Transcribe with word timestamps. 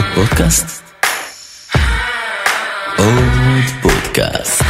עוד 0.00 0.08
פודקאסט? 0.14 0.82
עוד 2.98 3.64
פודקאסט. 3.82 4.64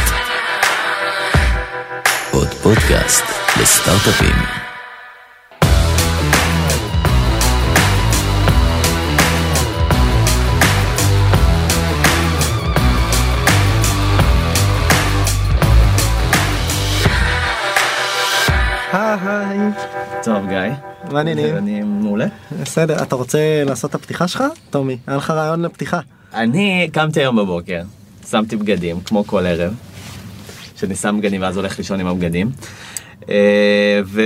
עוד 2.31 2.47
פודקאסט 2.53 3.23
לסטארט-אפים. 3.61 4.35
היי, 18.93 19.59
טוב 20.23 20.47
גיא, 20.47 20.90
מה 21.11 21.19
העניינים? 21.19 21.57
אני 21.57 21.81
מעולה. 21.83 22.25
בסדר, 22.61 23.03
אתה 23.03 23.15
רוצה 23.15 23.63
לעשות 23.65 23.89
את 23.89 23.95
הפתיחה 23.95 24.27
שלך? 24.27 24.43
טומי, 24.69 24.97
היה 25.07 25.17
לך 25.17 25.29
רעיון 25.29 25.61
לפתיחה. 25.61 25.99
אני 26.33 26.89
קמתי 26.93 27.19
היום 27.19 27.35
בבוקר, 27.35 27.81
שמתי 28.29 28.55
בגדים 28.55 29.01
כמו 29.01 29.23
כל 29.27 29.45
ערב, 29.45 29.73
שאני 30.75 30.95
שם 30.95 31.15
בגדים 31.19 31.41
ואז 31.41 31.57
הולך 31.57 31.77
לישון 31.77 31.99
עם 31.99 32.07
הבגדים. 32.07 32.51
אה, 33.29 34.01
ו... 34.05 34.21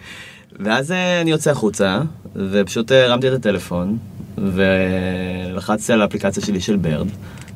ואז 0.64 0.92
אה, 0.92 1.20
אני 1.20 1.30
יוצא 1.30 1.50
החוצה 1.50 2.00
ופשוט 2.36 2.92
אה, 2.92 3.04
הרמתי 3.04 3.28
את 3.28 3.32
הטלפון 3.32 3.98
ולחצתי 4.38 5.92
על 5.92 6.02
האפליקציה 6.02 6.42
שלי 6.42 6.60
של 6.60 6.76
ברד 6.76 7.06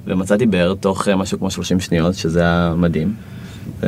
ומצאתי 0.06 0.46
ברד 0.46 0.76
תוך 0.76 1.09
משהו 1.09 1.38
כמו 1.38 1.50
30 1.50 1.80
שניות 1.80 2.14
שזה 2.14 2.40
היה 2.40 2.74
מדהים 2.76 3.14
ו... 3.80 3.87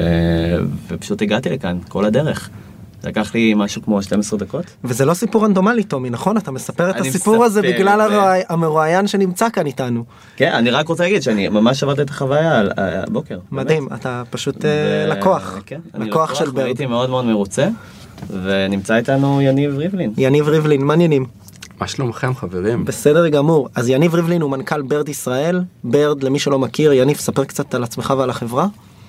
ופשוט 0.89 1.23
הגעתי 1.23 1.49
לכאן 1.51 1.79
כל 1.89 2.05
הדרך. 2.05 2.51
לקח 3.05 3.35
לי 3.35 3.55
משהו 3.57 3.83
כמו 3.83 4.03
12 4.03 4.39
דקות. 4.39 4.65
וזה 4.85 5.05
לא 5.05 5.15
סיפור 5.15 5.45
רנדומלי, 5.45 5.85
טומי, 5.85 6.11
נכון? 6.11 6.37
אתה 6.37 6.51
מספר 6.51 6.91
את 6.91 7.01
הסיפור 7.01 7.45
הזה 7.45 7.63
בגלל. 7.63 8.01
הרואי- 8.01 8.43
המרואיין 8.49 9.07
שנמצא 9.07 9.49
כאן 9.53 9.67
איתנו. 9.67 10.05
כן, 10.37 10.51
אני 10.53 10.71
רק 10.71 10.89
רוצה 10.89 11.03
להגיד 11.03 11.23
שאני 11.23 11.49
ממש 11.49 11.83
עברתי 11.83 12.03
את 12.03 12.11
החוויה 12.11 12.59
על- 12.59 12.73
אה, 12.79 13.03
הבוקר. 13.03 13.39
מדהים, 13.53 13.89
אתה 13.95 14.23
פשוט 14.31 14.65
אה, 14.65 14.71
ו- 14.71 15.11
לקוח. 15.11 15.59
כן, 15.67 15.81
לקוח 15.95 16.35
של 16.35 16.45
Bird. 16.45 16.57
והייתי 16.59 16.87
מאוד 16.87 17.11
מאוד 17.11 17.25
מרוצה, 17.25 17.69
ונמצא 18.43 18.95
איתנו 18.97 19.43
יניב 19.43 19.77
ריבלין. 19.79 20.13
יניב 20.17 20.49
ריבלין, 20.49 20.83
מה 20.85 20.93
העניינים? 20.93 21.27
מה 21.81 21.87
שלומכם 21.89 22.35
חברים? 22.35 22.85
בסדר 22.85 23.29
גמור. 23.29 23.69
אז 23.75 23.89
יניב 23.89 24.15
ריבלין 24.15 24.43
הוא 24.43 24.51
מנכ"ל 24.51 24.83
Bird 24.83 25.09
ישראל. 25.09 25.61
Bird, 25.85 26.23
למי 26.23 26.39
שלא 26.39 26.59
מכיר, 26.59 26.93
יניב, 26.93 27.17
ספר 27.17 27.45
קצת 27.45 27.75
על 27.75 27.83
עצמך 27.85 28.15
ועל 28.19 28.31
החברה. 28.31 28.67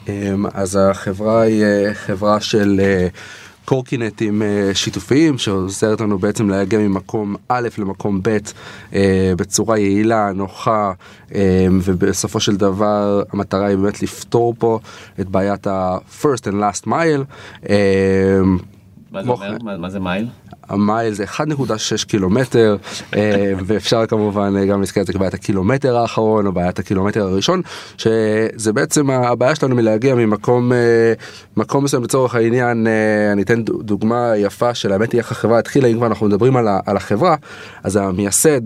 אמ, 0.07 0.45
אז 0.53 0.79
החברה 0.91 1.41
היא 1.41 1.63
אה, 1.63 1.93
חברה 1.93 2.39
של 2.39 2.81
קורקינטים 3.65 4.41
אה, 4.41 4.71
שיתופיים 4.73 5.37
שעוזרת 5.37 6.01
לנו 6.01 6.19
בעצם 6.19 6.49
להגיע 6.49 6.79
ממקום 6.79 7.35
א' 7.49 7.67
למקום 7.77 8.19
ב' 8.23 8.37
אה, 8.93 9.33
בצורה 9.37 9.77
יעילה, 9.77 10.31
נוחה 10.35 10.93
אה, 11.35 11.67
ובסופו 11.83 12.39
של 12.39 12.55
דבר 12.55 13.23
המטרה 13.33 13.67
היא 13.67 13.77
באמת 13.77 14.01
לפתור 14.01 14.55
פה 14.59 14.79
את 15.19 15.29
בעיית 15.29 15.67
ה-first 15.67 16.43
and 16.43 16.53
last 16.53 16.87
mile. 16.87 17.23
מה 19.11 19.23
זה 19.23 19.29
אומר? 19.29 19.59
כן. 19.59 19.81
מה 19.81 19.89
זה 19.89 19.99
מייל? 19.99 20.27
המייל 20.71 21.13
זה 21.13 21.23
1.6 21.23 22.05
קילומטר 22.07 22.77
אה, 23.15 23.53
ואפשר 23.65 24.05
כמובן 24.05 24.53
אה, 24.57 24.65
גם 24.65 24.79
להזכיר 24.79 25.01
את 25.01 25.07
זה 25.07 25.13
כבעיית 25.13 25.33
הקילומטר 25.33 25.97
האחרון 25.97 26.47
או 26.47 26.51
בעיית 26.51 26.79
הקילומטר 26.79 27.21
הראשון 27.21 27.61
שזה 27.97 28.73
בעצם 28.73 29.09
הבעיה 29.09 29.55
שלנו 29.55 29.75
מלהגיע 29.75 30.15
ממקום 30.15 30.73
אה, 30.73 31.13
מקום 31.57 31.83
מסוים 31.83 32.03
לצורך 32.03 32.35
העניין 32.35 32.87
אני 33.31 33.41
אתן 33.41 33.63
דו- 33.63 33.81
דוגמה 33.81 34.33
יפה 34.37 34.73
של 34.73 34.91
האמת 34.91 35.11
היא 35.11 35.19
איך 35.19 35.31
החברה 35.31 35.59
התחילה 35.59 35.87
אם 35.87 35.97
כבר 35.97 36.07
אנחנו 36.07 36.27
מדברים 36.27 36.57
על, 36.57 36.67
על 36.85 36.97
החברה 36.97 37.35
אז 37.83 37.95
המייסד 37.95 38.61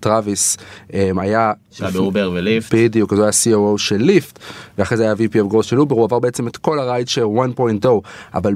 טראוויס 0.00 0.56
היה 0.92 1.52
שהיה 1.70 1.90
באובר 1.90 2.30
וליפט. 2.34 2.74
בדיוק, 2.74 3.12
הוא 3.12 3.22
היה 3.22 3.30
COO 3.30 3.78
של 3.78 3.96
ליפט, 3.96 4.38
ואחרי 4.78 4.96
זה 4.96 5.02
היה 5.04 5.12
VP 5.12 5.34
of 5.34 5.52
Growth 5.52 5.62
של 5.62 5.80
אובר, 5.80 5.96
הוא 5.96 6.04
עבר 6.04 6.18
בעצם 6.18 6.48
את 6.48 6.56
כל 6.56 6.78
ה 6.78 6.84
ride 6.84 7.08
share 7.08 7.24
1.0, 7.56 7.88
אבל 8.34 8.54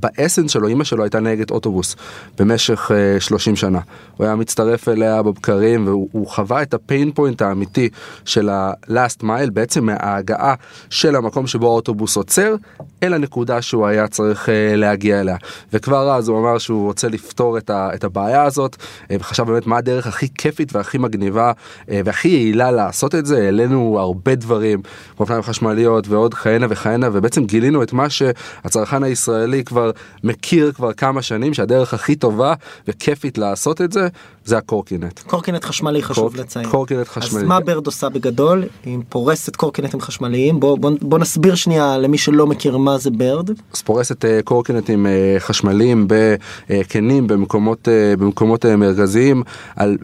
ב 0.00 0.06
essence 0.06 0.50
שלו, 0.50 0.68
אימא 0.68 0.84
שלו 0.84 1.04
הייתה 1.10 1.20
נהגת 1.20 1.50
אוטובוס 1.50 1.96
במשך 2.38 2.90
uh, 2.90 3.20
30 3.20 3.56
שנה. 3.56 3.80
הוא 4.16 4.26
היה 4.26 4.34
מצטרף 4.34 4.88
אליה 4.88 5.22
בבקרים, 5.22 5.86
והוא 5.86 6.08
הוא 6.12 6.26
חווה 6.26 6.62
את 6.62 6.74
הפיין 6.74 7.12
פוינט 7.12 7.42
האמיתי 7.42 7.88
של 8.24 8.48
ה-last 8.48 9.22
mile, 9.22 9.50
בעצם 9.52 9.86
מההגעה 9.86 10.54
של 10.90 11.16
המקום 11.16 11.46
שבו 11.46 11.66
האוטובוס 11.66 12.16
עוצר, 12.16 12.54
אל 13.02 13.14
הנקודה 13.14 13.62
שהוא 13.62 13.86
היה 13.86 14.08
צריך 14.08 14.46
uh, 14.46 14.50
להגיע 14.76 15.20
אליה. 15.20 15.36
וכבר 15.72 16.10
אז 16.10 16.28
הוא 16.28 16.38
אמר 16.38 16.58
שהוא 16.58 16.86
רוצה 16.86 17.08
לפתור 17.08 17.58
את, 17.58 17.70
ה- 17.70 17.90
את 17.94 18.04
הבעיה 18.04 18.42
הזאת, 18.42 18.76
אה, 19.10 19.16
וחשב 19.20 19.42
באמת 19.42 19.66
מה 19.66 19.78
הדרך 19.78 20.06
הכי 20.06 20.28
כיפית 20.34 20.76
והכי 20.76 20.98
מגניבה 20.98 21.52
אה, 21.90 22.00
והכי 22.04 22.28
יעילה 22.28 22.70
לעשות 22.70 23.14
את 23.14 23.26
זה. 23.26 23.44
העלינו 23.44 23.96
הרבה 23.98 24.34
דברים, 24.34 24.82
אופניים 25.20 25.42
חשמליות 25.42 26.08
ועוד 26.08 26.34
כהנה 26.34 26.66
וכהנה, 26.70 27.08
ובעצם 27.12 27.44
גילינו 27.44 27.82
את 27.82 27.92
מה 27.92 28.10
שהצרכן 28.10 29.02
הישראלי 29.02 29.64
כבר 29.64 29.90
מכיר 30.24 30.72
כבר 30.72 30.92
כמה 31.00 31.22
שנים, 31.22 31.54
שהדרך 31.54 31.94
הכי 31.94 32.16
טובה 32.16 32.54
וכיפית 32.88 33.38
לעשות 33.38 33.80
את 33.80 33.92
זה, 33.92 34.08
זה 34.50 34.58
הקורקינט. 34.58 35.18
קורקינט 35.18 35.64
חשמלי 35.64 36.02
חשוב 36.02 36.24
קורק- 36.32 36.40
לציין. 36.46 36.68
קורקינט 36.68 37.08
חשמלי. 37.08 37.42
אז 37.42 37.48
מה 37.48 37.60
ברד 37.60 37.86
עושה 37.86 38.08
בגדול? 38.08 38.64
היא 38.84 38.98
פורסת 39.08 39.56
קורקינטים 39.56 40.00
חשמליים. 40.00 40.60
בוא, 40.60 40.78
בוא, 40.78 40.90
בוא 41.02 41.18
נסביר 41.18 41.54
שנייה 41.54 41.98
למי 41.98 42.18
שלא 42.18 42.46
מכיר 42.46 42.76
מה 42.76 42.98
זה 42.98 43.10
ברד. 43.10 43.50
אז 43.74 43.82
פורסת 43.82 44.24
אה, 44.24 44.40
קורקינטים 44.44 45.06
אה, 45.06 45.36
חשמליים 45.38 46.06
בקנים 46.08 47.26
במקומות 47.26 47.88
אה, 47.88 48.14
במקומות 48.18 48.66
אה, 48.66 48.76
מרכזיים 48.76 49.42
על, 49.76 49.96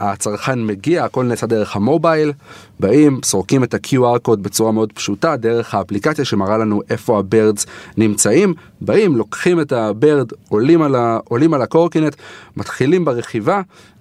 והצרכן 0.00 0.64
מגיע 0.66 1.04
הכל 1.04 1.24
נעשה 1.24 1.46
דרך 1.46 1.76
המובייל 1.76 2.32
באים 2.80 3.20
סורקים 3.24 3.64
את 3.64 3.74
ה-QR 3.74 4.18
קוד 4.22 4.42
בצורה 4.42 4.72
מאוד 4.72 4.92
פשוטה 4.92 5.36
דרך 5.36 5.74
האפליקציה 5.74 6.24
שמראה 6.24 6.58
לנו 6.58 6.80
איפה 6.90 7.18
הבירדס 7.18 7.66
נמצאים 7.96 8.54
באים 8.80 9.16
לוקחים 9.16 9.60
את 9.60 9.72
ה 9.72 9.83
Bird 9.83 10.28
עולים 10.48 10.82
על, 10.82 10.94
ה, 10.94 11.18
עולים 11.24 11.54
על 11.54 11.62
הקורקינט 11.62 12.16
מתחילים 12.56 13.04
ברכיבה 13.04 13.53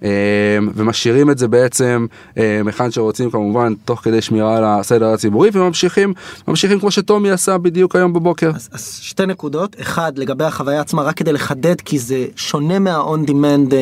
אה, 0.03 0.09
ומשאירים 0.75 1.30
את 1.30 1.38
זה 1.38 1.47
בעצם 1.47 2.06
אה, 2.38 2.62
היכן 2.66 2.91
שרוצים 2.91 3.31
כמובן 3.31 3.74
תוך 3.86 4.00
כדי 4.00 4.22
שמירה 4.22 4.58
על 4.58 4.64
הסדר 4.64 5.14
הציבורי 5.14 5.50
וממשיכים 5.53 6.14
ממשיכים 6.47 6.80
כמו 6.80 6.91
שטומי 6.91 7.31
עשה 7.31 7.58
בדיוק 7.58 7.96
היום 7.96 8.13
בבוקר. 8.13 8.52
אז, 8.56 8.69
אז 8.72 9.00
שתי 9.02 9.25
נקודות, 9.25 9.75
אחד 9.81 10.18
לגבי 10.18 10.44
החוויה 10.44 10.81
עצמה 10.81 11.02
רק 11.02 11.16
כדי 11.16 11.34
לחדד 11.34 11.81
כי 11.81 12.00
זה 12.00 12.25
שונה 12.36 12.80
מה-on 12.80 13.30
demand 13.30 13.74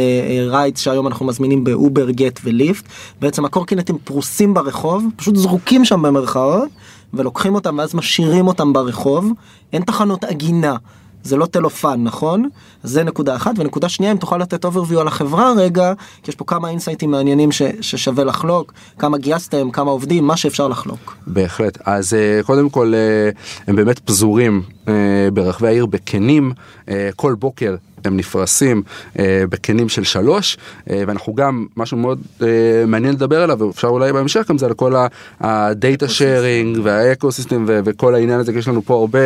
rides 0.49 0.79
שהיום 0.79 1.07
אנחנו 1.07 1.25
מזמינים 1.25 1.63
באובר, 1.63 2.09
גט 2.09 2.39
וליפט, 2.43 2.85
בעצם 3.21 3.45
הקורקינטים 3.45 3.97
פרוסים 4.03 4.53
ברחוב, 4.53 5.05
פשוט 5.15 5.35
זרוקים 5.35 5.85
שם 5.85 6.01
במרכאות 6.01 6.69
ולוקחים 7.13 7.55
אותם 7.55 7.77
ואז 7.77 7.95
משאירים 7.95 8.47
אותם 8.47 8.73
ברחוב, 8.73 9.31
אין 9.73 9.81
תחנות 9.81 10.23
עגינה. 10.23 10.75
זה 11.23 11.37
לא 11.37 11.45
טלופן 11.45 12.03
נכון? 12.03 12.49
זה 12.83 13.03
נקודה 13.03 13.35
אחת 13.35 13.51
ונקודה 13.57 13.89
שנייה 13.89 14.11
אם 14.11 14.17
תוכל 14.17 14.37
לתת 14.37 14.65
overview 14.65 14.99
על 14.99 15.07
החברה 15.07 15.53
רגע 15.57 15.93
כי 16.23 16.31
יש 16.31 16.35
פה 16.35 16.45
כמה 16.45 16.69
אינסייטים 16.69 17.11
מעניינים 17.11 17.51
ש, 17.51 17.61
ששווה 17.81 18.23
לחלוק 18.23 18.73
כמה 18.99 19.17
גייסתם 19.17 19.71
כמה 19.71 19.91
עובדים 19.91 20.27
מה 20.27 20.37
שאפשר 20.37 20.67
לחלוק. 20.67 21.15
בהחלט 21.27 21.77
אז 21.85 22.13
אה, 22.13 22.43
קודם 22.45 22.69
כל 22.69 22.93
אה, 22.95 23.29
הם 23.67 23.75
באמת 23.75 23.99
פזורים 23.99 24.61
אה, 24.87 24.93
ברחבי 25.33 25.67
העיר 25.67 25.85
בקנים 25.85 26.51
אה, 26.89 27.09
כל 27.15 27.35
בוקר 27.39 27.75
הם 28.05 28.17
נפרסים 28.17 28.83
אה, 29.19 29.43
בקנים 29.49 29.89
של 29.89 30.03
שלוש 30.03 30.57
אה, 30.89 31.03
ואנחנו 31.07 31.35
גם 31.35 31.65
משהו 31.77 31.97
מאוד 31.97 32.21
אה, 32.41 32.47
מעניין 32.87 33.13
לדבר 33.13 33.43
עליו 33.43 33.59
ואפשר 33.59 33.87
אולי 33.87 34.13
בהמשך 34.13 34.45
גם 34.49 34.57
זה 34.57 34.65
על 34.65 34.73
כל 34.73 34.93
ה 35.39 35.53
data 35.53 36.07
sharing 36.07 36.79
וה 36.83 37.31
ecosystem 37.31 37.65
וכל 37.67 38.15
העניין 38.15 38.39
הזה 38.39 38.51
כי 38.51 38.57
יש 38.59 38.67
לנו 38.67 38.81
פה 38.81 38.95
הרבה 38.95 39.19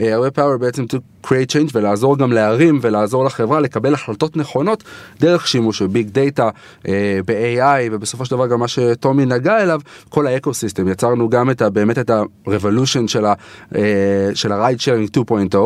אה, 0.00 0.14
הרבה 0.14 0.28
power 0.28 0.58
בעצם 0.58 0.84
to 0.84 1.26
create 1.26 1.50
change 1.52 1.70
ולעזור 1.72 2.18
גם 2.18 2.32
לערים 2.32 2.78
ולעזור 2.82 3.24
לחברה 3.24 3.60
לקבל 3.60 3.94
החלטות 3.94 4.36
נכונות 4.36 4.84
דרך 5.20 5.48
שימוש 5.48 5.82
ב 5.82 5.88
big 5.88 6.08
data 6.10 6.50
ב-AI 7.26 7.92
ובסופו 7.92 8.24
של 8.24 8.30
דבר 8.30 8.46
גם 8.46 8.60
מה 8.60 8.68
שטומי 8.68 9.26
נגע 9.26 9.62
אליו 9.62 9.80
כל 10.08 10.26
ה 10.26 10.54
ecosystem 10.54 10.88
יצרנו 10.88 11.28
גם 11.28 11.50
את 11.50 11.62
ה, 11.62 11.70
באמת 11.70 11.98
את 11.98 12.10
ה-revolution 12.10 13.08
של 13.08 13.24
אה, 13.24 13.32
ה-ride 14.50 14.78
sharing 14.78 15.18
2.0 15.52 15.56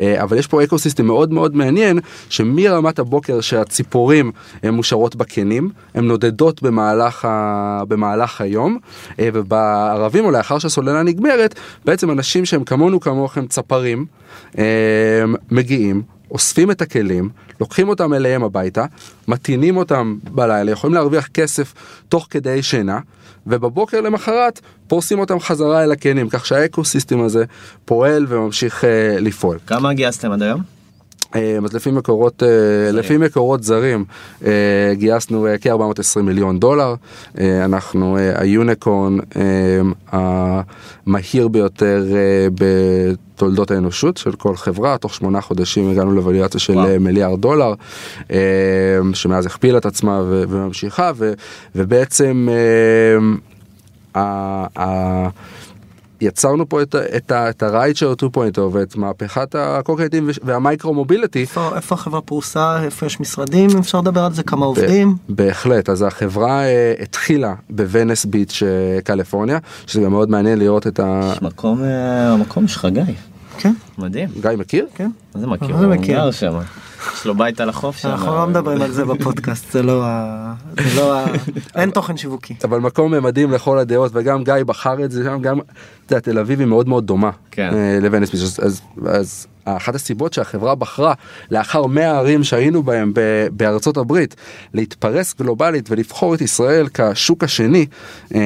אה, 0.00 0.22
אבל 0.22 0.38
יש 0.38 0.46
פה 0.46 0.64
ecosystem 0.64 1.06
מאוד 1.06 1.32
מאוד 1.32 1.56
מעניין 1.56 1.98
שמרמת 2.28 2.98
הבוקר 2.98 3.40
שהציפורים 3.40 4.32
הן 4.62 4.74
מושרות 4.74 5.16
בקנים 5.16 5.70
הן 5.94 6.04
נודדות 6.04 6.62
במהלך, 6.62 7.24
ה, 7.24 7.82
במהלך 7.88 8.40
היום 8.40 8.78
אה, 9.18 9.28
ובערבים 9.32 10.24
או 10.24 10.30
לאחר 10.30 10.58
שהסוללה 10.58 11.02
נגמרת 11.02 11.54
בעצם 11.84 12.10
אנשים 12.10 12.44
שהם 12.44 12.64
כמונו 12.64 13.00
כמוכם 13.00 13.46
צפרים 13.46 14.06
אה, 14.58 14.64
מגיעים 15.50 16.02
אוספים 16.30 16.70
את 16.70 16.82
הכלים, 16.82 17.28
לוקחים 17.60 17.88
אותם 17.88 18.14
אליהם 18.14 18.44
הביתה, 18.44 18.84
מטעינים 19.28 19.76
אותם 19.76 20.16
בלילה, 20.30 20.70
יכולים 20.70 20.94
להרוויח 20.94 21.26
כסף 21.26 21.74
תוך 22.08 22.26
כדי 22.30 22.62
שינה, 22.62 22.98
ובבוקר 23.46 24.00
למחרת 24.00 24.60
פורסים 24.88 25.18
אותם 25.18 25.40
חזרה 25.40 25.84
אל 25.84 25.92
הקנים, 25.92 26.28
כך 26.28 26.46
שהאקו 26.46 26.84
סיסטם 26.84 27.20
הזה 27.20 27.44
פועל 27.84 28.26
וממשיך 28.28 28.84
אה, 28.84 29.16
לפעול. 29.20 29.58
כמה 29.66 29.92
גייסתם 29.92 30.32
עד 30.32 30.42
היום? 30.42 30.81
אה, 31.34 31.58
אז 31.64 31.72
לפי 31.72 31.90
מקורות, 31.90 32.42
אה, 32.42 32.92
לפי 32.92 33.16
מקורות 33.16 33.62
זרים 33.62 34.04
אה, 34.44 34.50
גייסנו 34.92 35.46
אה, 35.46 35.58
כ-420 35.58 36.22
מיליון 36.22 36.58
דולר, 36.58 36.94
אנחנו 37.38 38.16
היוניקורן 38.34 39.18
אה, 39.36 40.60
המהיר 41.06 41.48
ביותר 41.48 42.04
בתולדות 42.54 43.70
האנושות 43.70 44.16
של 44.16 44.32
כל 44.32 44.56
חברה, 44.56 44.98
תוך 44.98 45.14
שמונה 45.14 45.40
חודשים 45.40 45.90
הגענו 45.90 46.12
לווליאציה 46.12 46.60
של 46.60 46.72
וואו. 46.72 47.00
מיליארד 47.00 47.40
דולר, 47.40 47.74
שמאז 49.14 49.46
הכפילה 49.46 49.78
את 49.78 49.86
עצמה 49.86 50.22
וממשיכה, 50.28 51.12
ובעצם 51.74 52.48
יצרנו 56.22 56.68
פה 56.68 56.82
את, 56.82 56.94
את, 57.16 57.32
את 57.32 57.62
הרייט 57.62 57.96
של 57.96 58.12
2.0 58.12 58.60
ואת 58.72 58.96
מהפכת 58.96 59.54
הקורקינטים 59.58 60.24
וש- 60.28 60.38
והמייקרו 60.44 60.94
מוביליטי. 60.94 61.40
איפה, 61.40 61.70
איפה 61.76 61.94
החברה 61.94 62.20
פרוסה, 62.20 62.82
איפה 62.84 63.06
יש 63.06 63.20
משרדים, 63.20 63.70
אם 63.70 63.78
אפשר 63.78 64.00
לדבר 64.00 64.24
על 64.24 64.32
זה, 64.32 64.42
כמה 64.42 64.66
עובדים? 64.66 65.16
בהחלט, 65.28 65.88
אז 65.88 66.02
החברה 66.02 66.62
אה, 66.64 66.94
התחילה 67.02 67.54
בוונס 67.70 68.24
ביץ' 68.24 68.62
אה, 68.62 69.00
קליפורניה, 69.02 69.58
שזה 69.86 70.00
גם 70.00 70.10
מאוד 70.10 70.30
מעניין 70.30 70.58
לראות 70.58 70.86
את 70.86 71.00
ה... 71.00 71.30
יש 71.32 71.42
מקום, 71.42 71.82
אה, 71.84 72.32
המקום 72.32 72.68
שלך 72.68 72.86
גיא, 72.92 73.02
כן, 73.58 73.72
מדהים. 73.98 74.28
גיא 74.40 74.50
מכיר? 74.58 74.86
כן. 74.94 75.10
מה 75.34 75.40
זה 75.40 75.46
מכיר? 75.46 75.68
מה 75.68 75.78
זה 75.78 75.86
הוא 75.86 75.94
מכיר? 75.94 76.16
גר 76.16 76.30
שם. 76.30 76.52
יש 77.14 77.24
לו 77.26 77.34
בית 77.34 77.60
על 77.60 77.68
החוף 77.68 77.96
שם. 77.96 78.08
אנחנו 78.08 78.34
לא 78.34 78.46
מדברים 78.46 78.82
על 78.82 78.90
זה 78.92 79.04
בפודקאסט, 79.04 79.72
זה 79.72 79.82
לא 79.82 80.02
ה... 80.04 80.54
זה 80.94 81.00
לא 81.00 81.18
ה... 81.18 81.24
אין 81.80 81.90
תוכן 81.90 82.16
שיווקי. 82.16 82.54
אבל 82.64 82.78
מקום 82.80 83.24
מדהים 83.24 83.50
לכל 83.52 83.78
הדעות 83.78 84.10
וגם 84.14 84.44
גיא 84.44 84.54
בחר 84.66 85.04
את 85.04 85.10
זה 85.10 85.24
שם 85.24 85.38
גם 85.42 85.58
אתה 86.06 86.12
יודע, 86.14 86.20
תל 86.20 86.38
אביב 86.38 86.58
היא 86.60 86.68
מאוד 86.68 86.88
מאוד 86.88 87.06
דומה 87.06 87.30
כן. 87.50 87.70
אה, 87.74 87.98
לוונס 88.00 88.30
ביץ' 88.30 88.58
אז, 89.06 89.46
אחת 89.64 89.94
הסיבות 89.94 90.32
שהחברה 90.32 90.74
בחרה 90.74 91.14
לאחר 91.50 91.86
100 91.86 92.18
ערים 92.18 92.44
שהיינו 92.44 92.82
בהם 92.82 93.12
ב- 93.14 93.46
בארצות 93.52 93.96
הברית 93.96 94.34
להתפרס 94.74 95.34
גלובלית 95.38 95.90
ולבחור 95.90 96.34
את 96.34 96.40
ישראל 96.40 96.86
כשוק 96.94 97.44
השני 97.44 97.86
אה, 98.34 98.40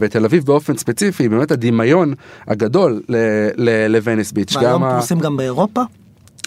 ותל 0.00 0.24
אביב 0.24 0.44
באופן 0.44 0.76
ספציפי 0.76 1.28
באמת 1.28 1.50
הדמיון 1.50 2.14
הגדול 2.48 3.02
ל- 3.08 3.16
ל- 3.56 3.86
לוונס 3.86 4.32
ביץ'. 4.32 4.56
והיום 4.56 4.84
ה- 4.84 4.90
פרוסים 4.92 5.18
גם 5.18 5.36
באירופה? 5.36 5.82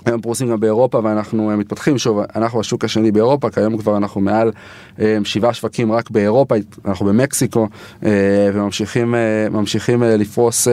היום 0.10 0.22
פרוסים 0.22 0.50
גם 0.50 0.60
באירופה 0.60 1.00
ואנחנו 1.04 1.52
אה, 1.52 1.56
מתפתחים 1.56 1.98
שוב 1.98 2.20
אנחנו 2.36 2.60
השוק 2.60 2.86
השני 2.86 3.12
באירופה 3.12 3.50
כיום 3.50 3.78
כבר 3.78 3.98
אנחנו 3.98 4.22
מעל 4.22 4.52
אה, 5.00 5.18
שבעה 5.24 5.54
שווקים 5.54 5.92
רק 5.92 6.10
באירופה 6.10 6.56
אנחנו 6.86 7.06
במקסיקו 7.06 7.68
אה, 8.06 8.10
וממשיכים 8.54 9.16
ממשיכים 9.52 10.04
לפרוס 10.04 10.68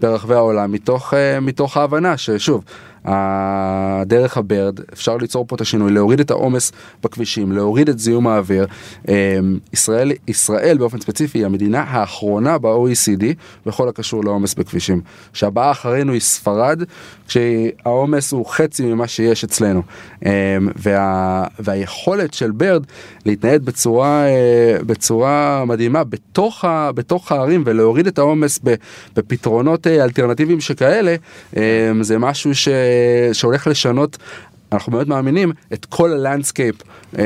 ברחבי 0.00 0.34
העולם 0.34 0.72
מתוך 0.72 1.14
מתוך 1.40 1.76
ההבנה 1.76 2.16
ששוב. 2.16 2.64
דרך 4.06 4.36
הברד 4.36 4.80
אפשר 4.92 5.16
ליצור 5.16 5.44
פה 5.48 5.56
את 5.56 5.60
השינוי 5.60 5.92
להוריד 5.92 6.20
את 6.20 6.30
העומס 6.30 6.72
בכבישים 7.02 7.52
להוריד 7.52 7.88
את 7.88 7.98
זיהום 7.98 8.26
האוויר. 8.26 8.66
אה, 9.08 9.38
ישראל 9.72 10.12
ישראל 10.28 10.78
באופן 10.78 11.00
ספציפי 11.00 11.38
היא 11.38 11.46
המדינה 11.46 11.84
האחרונה 11.88 12.58
ב-OECD 12.58 13.24
בכל 13.66 13.88
הקשור 13.88 14.24
לעומס 14.24 14.54
בכבישים. 14.54 15.00
שהבאה 15.32 15.70
אחרינו 15.70 16.12
היא 16.12 16.20
ספרד 16.20 16.82
כשהעומס 17.28 18.32
הוא 18.32 18.46
חצי 18.46 18.82
ממה 18.86 19.08
שיש 19.08 19.44
אצלנו. 19.44 19.82
אה, 20.26 20.58
וה, 20.76 21.44
והיכולת 21.58 22.34
של 22.34 22.50
Bird 22.50 22.84
להתנייד 23.26 23.64
בצורה 23.64 24.26
אה, 24.26 24.76
בצורה 24.86 25.64
מדהימה 25.66 26.04
בתוך, 26.04 26.64
ה, 26.64 26.92
בתוך 26.92 27.32
הערים 27.32 27.62
ולהוריד 27.66 28.06
את 28.06 28.18
העומס 28.18 28.60
בפתרונות 29.16 29.86
אה, 29.86 30.04
אלטרנטיביים 30.04 30.60
שכאלה 30.60 31.16
אה, 31.56 31.92
זה 32.00 32.18
משהו 32.18 32.54
ש, 32.54 32.68
שהולך 33.32 33.66
לשנות 33.66 34.18
אנחנו 34.72 34.92
באמת 34.92 35.06
מאמינים 35.06 35.52
את 35.72 35.84
כל 35.84 36.12
ה 36.12 36.18
landscape 36.18 36.76
אה, 37.18 37.24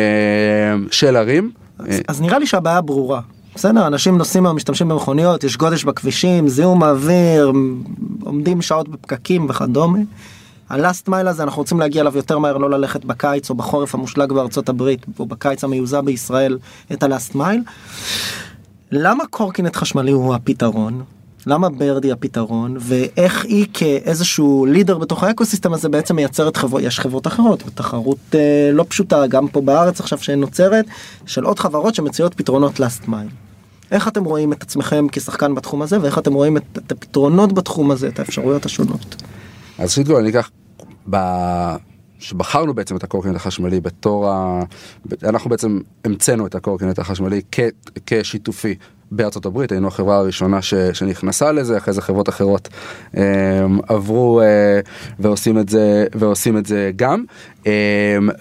של 0.90 1.16
ערים. 1.16 1.50
אה, 1.80 1.98
אז 2.08 2.20
נראה 2.20 2.38
לי 2.38 2.46
שהבעיה 2.46 2.80
ברורה. 2.80 3.20
בסדר, 3.54 3.86
אנשים 3.86 4.18
נוסעים 4.18 4.46
היום, 4.46 4.56
משתמשים 4.56 4.88
במכוניות, 4.88 5.44
יש 5.44 5.56
גודש 5.56 5.84
בכבישים, 5.84 6.48
זיהום 6.48 6.82
האוויר, 6.82 7.52
עומדים 8.24 8.62
שעות 8.62 8.88
בפקקים 8.88 9.46
וכדומה. 9.48 9.98
ה 10.68 10.76
last 10.76 11.08
mile 11.08 11.28
הזה 11.28 11.42
אנחנו 11.42 11.62
רוצים 11.62 11.80
להגיע 11.80 12.02
אליו 12.02 12.16
יותר 12.16 12.38
מהר, 12.38 12.56
לא 12.56 12.70
ללכת 12.70 13.04
בקיץ 13.04 13.50
או 13.50 13.54
בחורף 13.54 13.94
המושלג 13.94 14.32
בארצות 14.32 14.68
הברית, 14.68 15.06
או 15.18 15.26
בקיץ 15.26 15.64
המיוזע 15.64 16.00
בישראל, 16.00 16.58
את 16.92 17.02
ה 17.02 17.08
last 17.08 17.34
mile. 17.34 17.62
למה 18.92 19.24
קורקינט 19.30 19.76
חשמלי 19.76 20.10
הוא 20.10 20.34
הפתרון? 20.34 21.02
למה 21.46 21.68
Bird 21.68 21.93
היא 21.93 22.12
הפתרון 22.12 22.76
ואיך 22.80 23.44
היא 23.44 23.66
כאיזשהו 23.72 24.66
leader 24.66 24.98
בתוך 24.98 25.24
ה 25.24 25.29
ecosystem 25.29 25.72
הזה 25.72 25.88
בעצם 25.88 26.16
מייצרת 26.16 26.56
חברות 26.56 26.82
יש 26.82 27.00
חברות 27.00 27.26
אחרות 27.26 27.62
תחרות 27.74 28.18
אה, 28.34 28.70
לא 28.72 28.84
פשוטה 28.88 29.26
גם 29.26 29.48
פה 29.48 29.60
בארץ 29.60 30.00
עכשיו 30.00 30.18
שנוצרת 30.18 30.84
של 31.26 31.44
עוד 31.44 31.58
חברות 31.58 31.94
שמציעות 31.94 32.34
פתרונות 32.34 32.80
last 32.80 33.06
mile. 33.06 33.32
איך 33.90 34.08
אתם 34.08 34.24
רואים 34.24 34.52
את 34.52 34.62
עצמכם 34.62 35.06
כשחקן 35.12 35.54
בתחום 35.54 35.82
הזה 35.82 36.00
ואיך 36.00 36.18
אתם 36.18 36.34
רואים 36.34 36.56
את, 36.56 36.62
את 36.78 36.92
הפתרונות 36.92 37.52
בתחום 37.52 37.90
הזה 37.90 38.08
את 38.08 38.18
האפשרויות 38.18 38.66
השונות. 38.66 39.22
אז 39.78 39.98
כל 40.06 40.18
אני 40.18 40.30
אקח, 40.30 40.50
ב... 41.10 41.16
שבחרנו 42.18 42.74
בעצם 42.74 42.96
את 42.96 43.04
הקורקינט 43.04 43.36
החשמלי 43.36 43.80
בתור 43.80 44.28
ה... 44.28 44.62
אנחנו 45.22 45.50
בעצם 45.50 45.80
המצאנו 46.04 46.46
את 46.46 46.54
הקורקינט 46.54 46.98
החשמלי 46.98 47.40
כ... 47.52 47.60
כשיתופי 48.06 48.74
בארצות 49.12 49.46
הברית, 49.46 49.72
היינו 49.72 49.88
החברה 49.88 50.16
הראשונה 50.16 50.62
ש... 50.62 50.74
שנכנסה 50.74 51.52
לזה, 51.52 51.76
אחרי 51.78 51.94
זה 51.94 52.02
חברות 52.02 52.28
אחרות 52.28 52.68
אה, 53.16 53.22
עברו 53.88 54.40
אה, 54.40 54.80
ועושים 55.18 55.58
את 55.58 55.68
זה, 55.68 56.06
ועושים 56.14 56.58
את 56.58 56.66
זה 56.66 56.90
גם. 56.96 57.24
אה, 57.66 57.72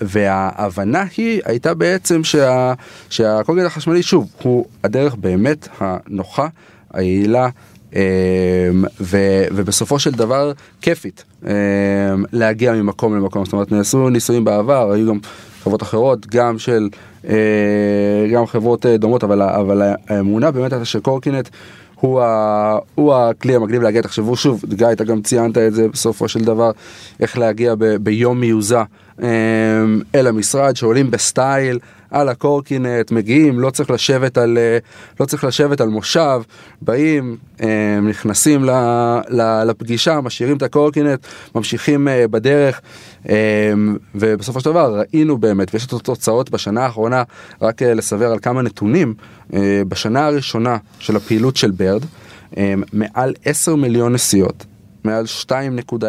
וההבנה 0.01 1.03
היא 1.17 1.41
הייתה 1.45 1.73
בעצם 1.73 2.23
שה... 2.23 2.73
שהקורקינט 3.09 3.67
החשמלי, 3.67 4.03
שוב, 4.03 4.27
הוא 4.41 4.65
הדרך 4.83 5.15
באמת 5.15 5.67
הנוחה, 5.79 6.47
היעילה. 6.93 7.49
Um, 7.91 7.93
ו, 9.01 9.17
ובסופו 9.51 9.99
של 9.99 10.11
דבר 10.11 10.51
כיפית 10.81 11.23
um, 11.43 11.47
להגיע 12.33 12.73
ממקום 12.73 13.15
למקום 13.15 13.45
זאת 13.45 13.53
אומרת 13.53 13.71
נעשו 13.71 14.09
ניסויים 14.09 14.43
בעבר 14.43 14.91
היו 14.91 15.07
גם 15.07 15.19
חברות 15.63 15.83
אחרות 15.83 16.27
גם 16.27 16.59
של 16.59 16.89
uh, 17.23 17.27
גם 18.33 18.45
חברות 18.45 18.85
uh, 18.85 18.89
דומות 18.99 19.23
אבל, 19.23 19.41
אבל 19.41 19.93
האמונה 20.09 20.51
באמת 20.51 20.73
הייתה 20.73 20.85
שקורקינט 20.85 21.49
הוא, 22.01 22.21
ה, 22.21 22.77
הוא 22.95 23.13
הכלי 23.15 23.55
המגניב 23.55 23.81
להגיע. 23.81 24.01
תחשבו 24.01 24.35
שוב 24.35 24.61
גיא 24.73 24.87
אתה 24.91 25.03
גם 25.03 25.21
ציינת 25.21 25.57
את 25.57 25.73
זה 25.73 25.87
בסופו 25.87 26.27
של 26.27 26.43
דבר 26.43 26.71
איך 27.19 27.37
להגיע 27.37 27.75
ב, 27.75 27.85
ביום 27.85 28.39
מיוזע 28.39 28.83
um, 29.19 29.23
אל 30.15 30.27
המשרד 30.27 30.75
שעולים 30.75 31.11
בסטייל 31.11 31.79
על 32.11 32.29
הקורקינט, 32.29 33.11
מגיעים, 33.11 33.59
לא 33.59 33.69
צריך 33.69 33.89
לשבת 33.91 34.37
על, 34.37 34.57
אה, 34.57 34.77
לא 35.19 35.25
צריך 35.25 35.43
לשבת 35.43 35.81
על 35.81 35.89
מושב, 35.89 36.41
באים, 36.81 37.37
אה, 37.61 37.67
נכנסים 38.01 38.63
ל, 38.63 38.69
ל, 39.29 39.63
לפגישה, 39.63 40.21
משאירים 40.21 40.57
את 40.57 40.63
הקורקינט, 40.63 41.25
ממשיכים 41.55 42.07
אה, 42.07 42.27
בדרך, 42.27 42.81
ובסופו 44.15 44.59
של 44.59 44.65
דבר 44.69 44.99
ראינו 44.99 45.37
באמת, 45.37 45.73
ויש 45.73 45.85
את 45.85 45.93
התוצאות 45.93 46.49
בשנה 46.49 46.83
האחרונה, 46.83 47.23
רק 47.61 47.81
לסבר 47.81 48.31
על 48.31 48.39
כמה 48.39 48.61
נתונים, 48.61 49.13
בשנה 49.87 50.25
הראשונה 50.25 50.77
של 50.99 51.15
הפעילות 51.15 51.55
של 51.57 51.71
Bird, 51.71 52.01
מעל 52.93 53.33
10 53.45 53.75
מיליון 53.75 54.13
נסיעות, 54.13 54.65
מעל 55.03 55.25
2.1 55.25 56.03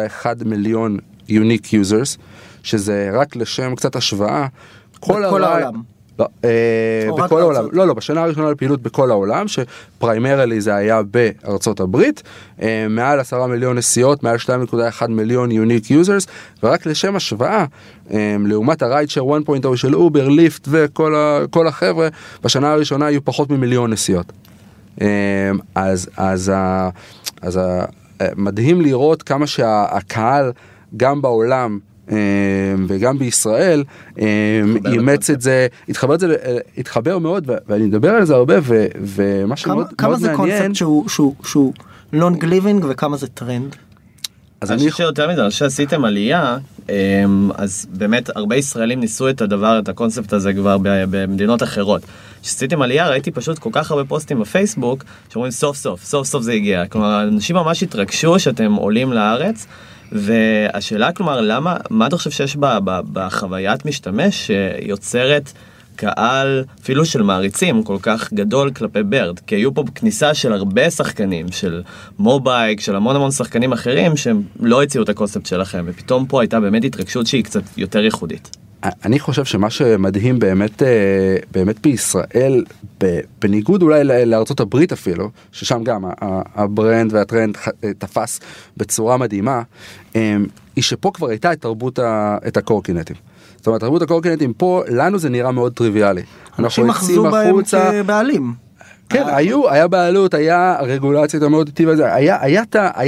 מיליון 0.45 0.97
unique 1.29 1.65
users, 1.71 2.17
שזה 2.63 3.09
רק 3.13 3.35
לשם 3.35 3.75
קצת 3.75 3.95
השוואה, 3.95 4.47
כל 4.99 5.23
הרעי- 5.23 5.45
העולם. 5.63 5.92
לא, 6.19 6.27
אה, 6.43 7.09
בכל 7.17 7.39
העולם? 7.41 7.65
לא 7.71 7.87
לא 7.87 7.93
בשנה 7.93 8.23
הראשונה 8.23 8.51
לפעילות 8.51 8.81
בכל 8.81 9.11
העולם 9.11 9.45
ש 9.47 9.68
primarily 9.68 10.61
זה 10.61 10.75
היה 10.75 11.01
בארצות 11.03 11.79
הברית 11.79 12.23
אה, 12.61 12.87
מעל 12.89 13.19
10 13.19 13.45
מיליון 13.45 13.77
נסיעות 13.77 14.23
מעל 14.23 14.37
2.1 14.37 15.07
מיליון 15.09 15.51
unique 15.51 15.91
users 15.91 16.27
ורק 16.63 16.85
לשם 16.85 17.15
השוואה 17.15 17.65
אה, 18.13 18.35
לעומת 18.45 18.81
ה 18.81 18.87
ride 18.87 19.09
share 19.09 19.23
1.0 19.23 19.75
של 19.75 19.95
אובר 19.95 20.29
ליפט 20.29 20.67
וכל 20.71 21.67
החבר'ה 21.67 22.07
בשנה 22.43 22.71
הראשונה 22.71 23.05
היו 23.05 23.25
פחות 23.25 23.49
ממיליון 23.49 23.91
נסיעות. 23.91 24.31
אז 25.75 26.09
אז 26.17 26.51
אז 27.41 27.59
מדהים 28.35 28.81
לראות 28.81 29.23
כמה 29.23 29.47
שהקהל 29.47 30.51
גם 30.97 31.21
בעולם. 31.21 31.79
אה, 32.11 32.17
וגם 32.87 33.19
בישראל 33.19 33.83
אה, 34.19 34.25
אימץ 34.85 35.29
את 35.29 35.41
זה 35.41 35.67
התחבר 35.89 36.15
את 36.15 36.19
זה 36.19 36.35
אה, 36.45 36.57
התחבר 36.77 37.17
מאוד 37.17 37.49
ואני 37.67 37.85
מדבר 37.85 38.09
על 38.09 38.25
זה 38.25 38.35
הרבה 38.35 38.55
ו- 38.61 38.87
ומה 39.01 39.45
כמה, 39.45 39.57
שמאוד 39.57 39.87
כמה 39.97 40.09
מאוד 40.09 40.19
זה 40.19 40.37
מעניין 40.37 40.57
קונספט 40.57 40.75
שהוא, 40.75 41.09
שהוא, 41.09 41.35
שהוא 41.45 41.73
long 42.13 42.45
living 42.45 42.85
וכמה 42.89 43.17
זה 43.17 43.27
טרנד? 43.27 43.75
אז 44.61 44.71
אני 44.71 44.91
חושב 44.91 45.03
שיותר 45.03 45.31
מזה, 45.31 45.41
אני 45.41 45.49
חושב 45.49 45.65
שעשיתם 45.65 46.05
עלייה, 46.05 46.57
אז 47.55 47.87
באמת 47.93 48.29
הרבה 48.35 48.55
ישראלים 48.55 48.99
ניסו 48.99 49.29
את 49.29 49.41
הדבר, 49.41 49.79
את 49.79 49.89
הקונספט 49.89 50.33
הזה 50.33 50.53
כבר 50.53 50.77
במדינות 50.83 51.63
אחרות. 51.63 52.01
כשעשיתם 52.41 52.81
עלייה 52.81 53.09
ראיתי 53.09 53.31
פשוט 53.31 53.59
כל 53.59 53.69
כך 53.71 53.91
הרבה 53.91 54.05
פוסטים 54.05 54.39
בפייסבוק 54.39 55.03
שאומרים 55.29 55.51
סוף 55.51 55.77
סוף, 55.77 56.03
סוף 56.03 56.27
סוף 56.27 56.43
זה 56.43 56.53
הגיע. 56.53 56.85
כלומר, 56.85 57.23
אנשים 57.23 57.55
ממש 57.55 57.83
התרגשו 57.83 58.39
שאתם 58.39 58.73
עולים 58.73 59.13
לארץ. 59.13 59.67
והשאלה 60.13 61.11
כלומר 61.11 61.41
למה 61.41 61.77
מה 61.89 62.07
אתה 62.07 62.17
חושב 62.17 62.31
שיש 62.31 62.55
ב- 62.55 62.77
ב- 62.83 63.01
בחוויית 63.13 63.85
משתמש 63.85 64.51
שיוצרת 64.51 65.51
קהל 65.95 66.63
אפילו 66.81 67.05
של 67.05 67.21
מעריצים 67.21 67.83
כל 67.83 67.97
כך 68.01 68.33
גדול 68.33 68.71
כלפי 68.71 69.03
ברד 69.03 69.39
כי 69.39 69.55
היו 69.55 69.73
פה 69.73 69.83
כניסה 69.95 70.33
של 70.33 70.53
הרבה 70.53 70.89
שחקנים 70.89 71.51
של 71.51 71.81
מובייק 72.19 72.79
של 72.79 72.95
המון 72.95 73.15
המון 73.15 73.31
שחקנים 73.31 73.73
אחרים 73.73 74.17
שהם 74.17 74.41
לא 74.59 74.83
הציעו 74.83 75.03
את 75.03 75.09
הקונספט 75.09 75.45
שלכם 75.45 75.85
ופתאום 75.87 76.25
פה 76.25 76.41
הייתה 76.41 76.59
באמת 76.59 76.83
התרגשות 76.83 77.27
שהיא 77.27 77.43
קצת 77.43 77.63
יותר 77.77 78.03
ייחודית. 78.03 78.62
אני 79.05 79.19
חושב 79.19 79.45
שמה 79.45 79.69
שמדהים 79.69 80.39
באמת 80.39 80.83
אה, 80.83 81.37
באמת 81.51 81.79
בישראל 81.79 82.63
בניגוד 83.41 83.81
אולי 83.81 84.03
לארצות 84.25 84.59
הברית 84.59 84.91
אפילו 84.91 85.29
ששם 85.51 85.83
גם 85.83 86.03
ה 86.55 86.65
brand 86.65 87.13
והטרנד 87.13 87.57
אה, 87.83 87.93
תפס 87.97 88.39
בצורה 88.77 89.17
מדהימה 89.17 89.61
אה, 90.15 90.35
היא 90.75 90.83
שפה 90.83 91.11
כבר 91.13 91.29
הייתה 91.29 91.53
את 91.53 91.61
תרבות 91.61 91.99
את 92.47 92.57
הקורקינטים. 92.57 93.15
זאת 93.57 93.67
אומרת 93.67 93.81
תרבות 93.81 94.01
הקורקינטים 94.01 94.53
פה 94.53 94.83
לנו 94.87 95.19
זה 95.19 95.29
נראה 95.29 95.51
מאוד 95.51 95.73
טריוויאלי. 95.73 96.21
אנשים 96.59 96.89
אחזו 96.89 97.23
בהם 97.31 97.55
כבעלים. 97.63 98.53
כן, 99.09 99.23
היו, 99.27 99.69
היה 99.69 99.87
בעלות, 99.87 100.33
היה 100.33 100.77
רגולציות 100.81 101.43
המאוד 101.43 101.67
איטי 101.67 101.85
וזה, 101.85 102.13
היה, 102.13 102.63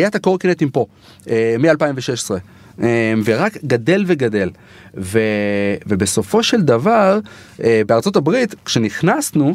את 0.08 0.16
הקורקינטים 0.16 0.70
פה, 0.70 0.86
אה, 1.30 1.56
מ-2016, 1.60 2.32
אה, 2.32 2.38
ורק 3.26 3.58
גדל 3.66 4.04
וגדל. 4.08 4.50
ו, 4.98 5.20
ובסופו 5.88 6.44
של 6.44 6.62
דבר, 6.62 7.20
אה, 7.64 7.82
בארצות 7.88 8.16
הברית, 8.16 8.56
כשנכנסנו, 8.66 9.48
אה, 9.48 9.54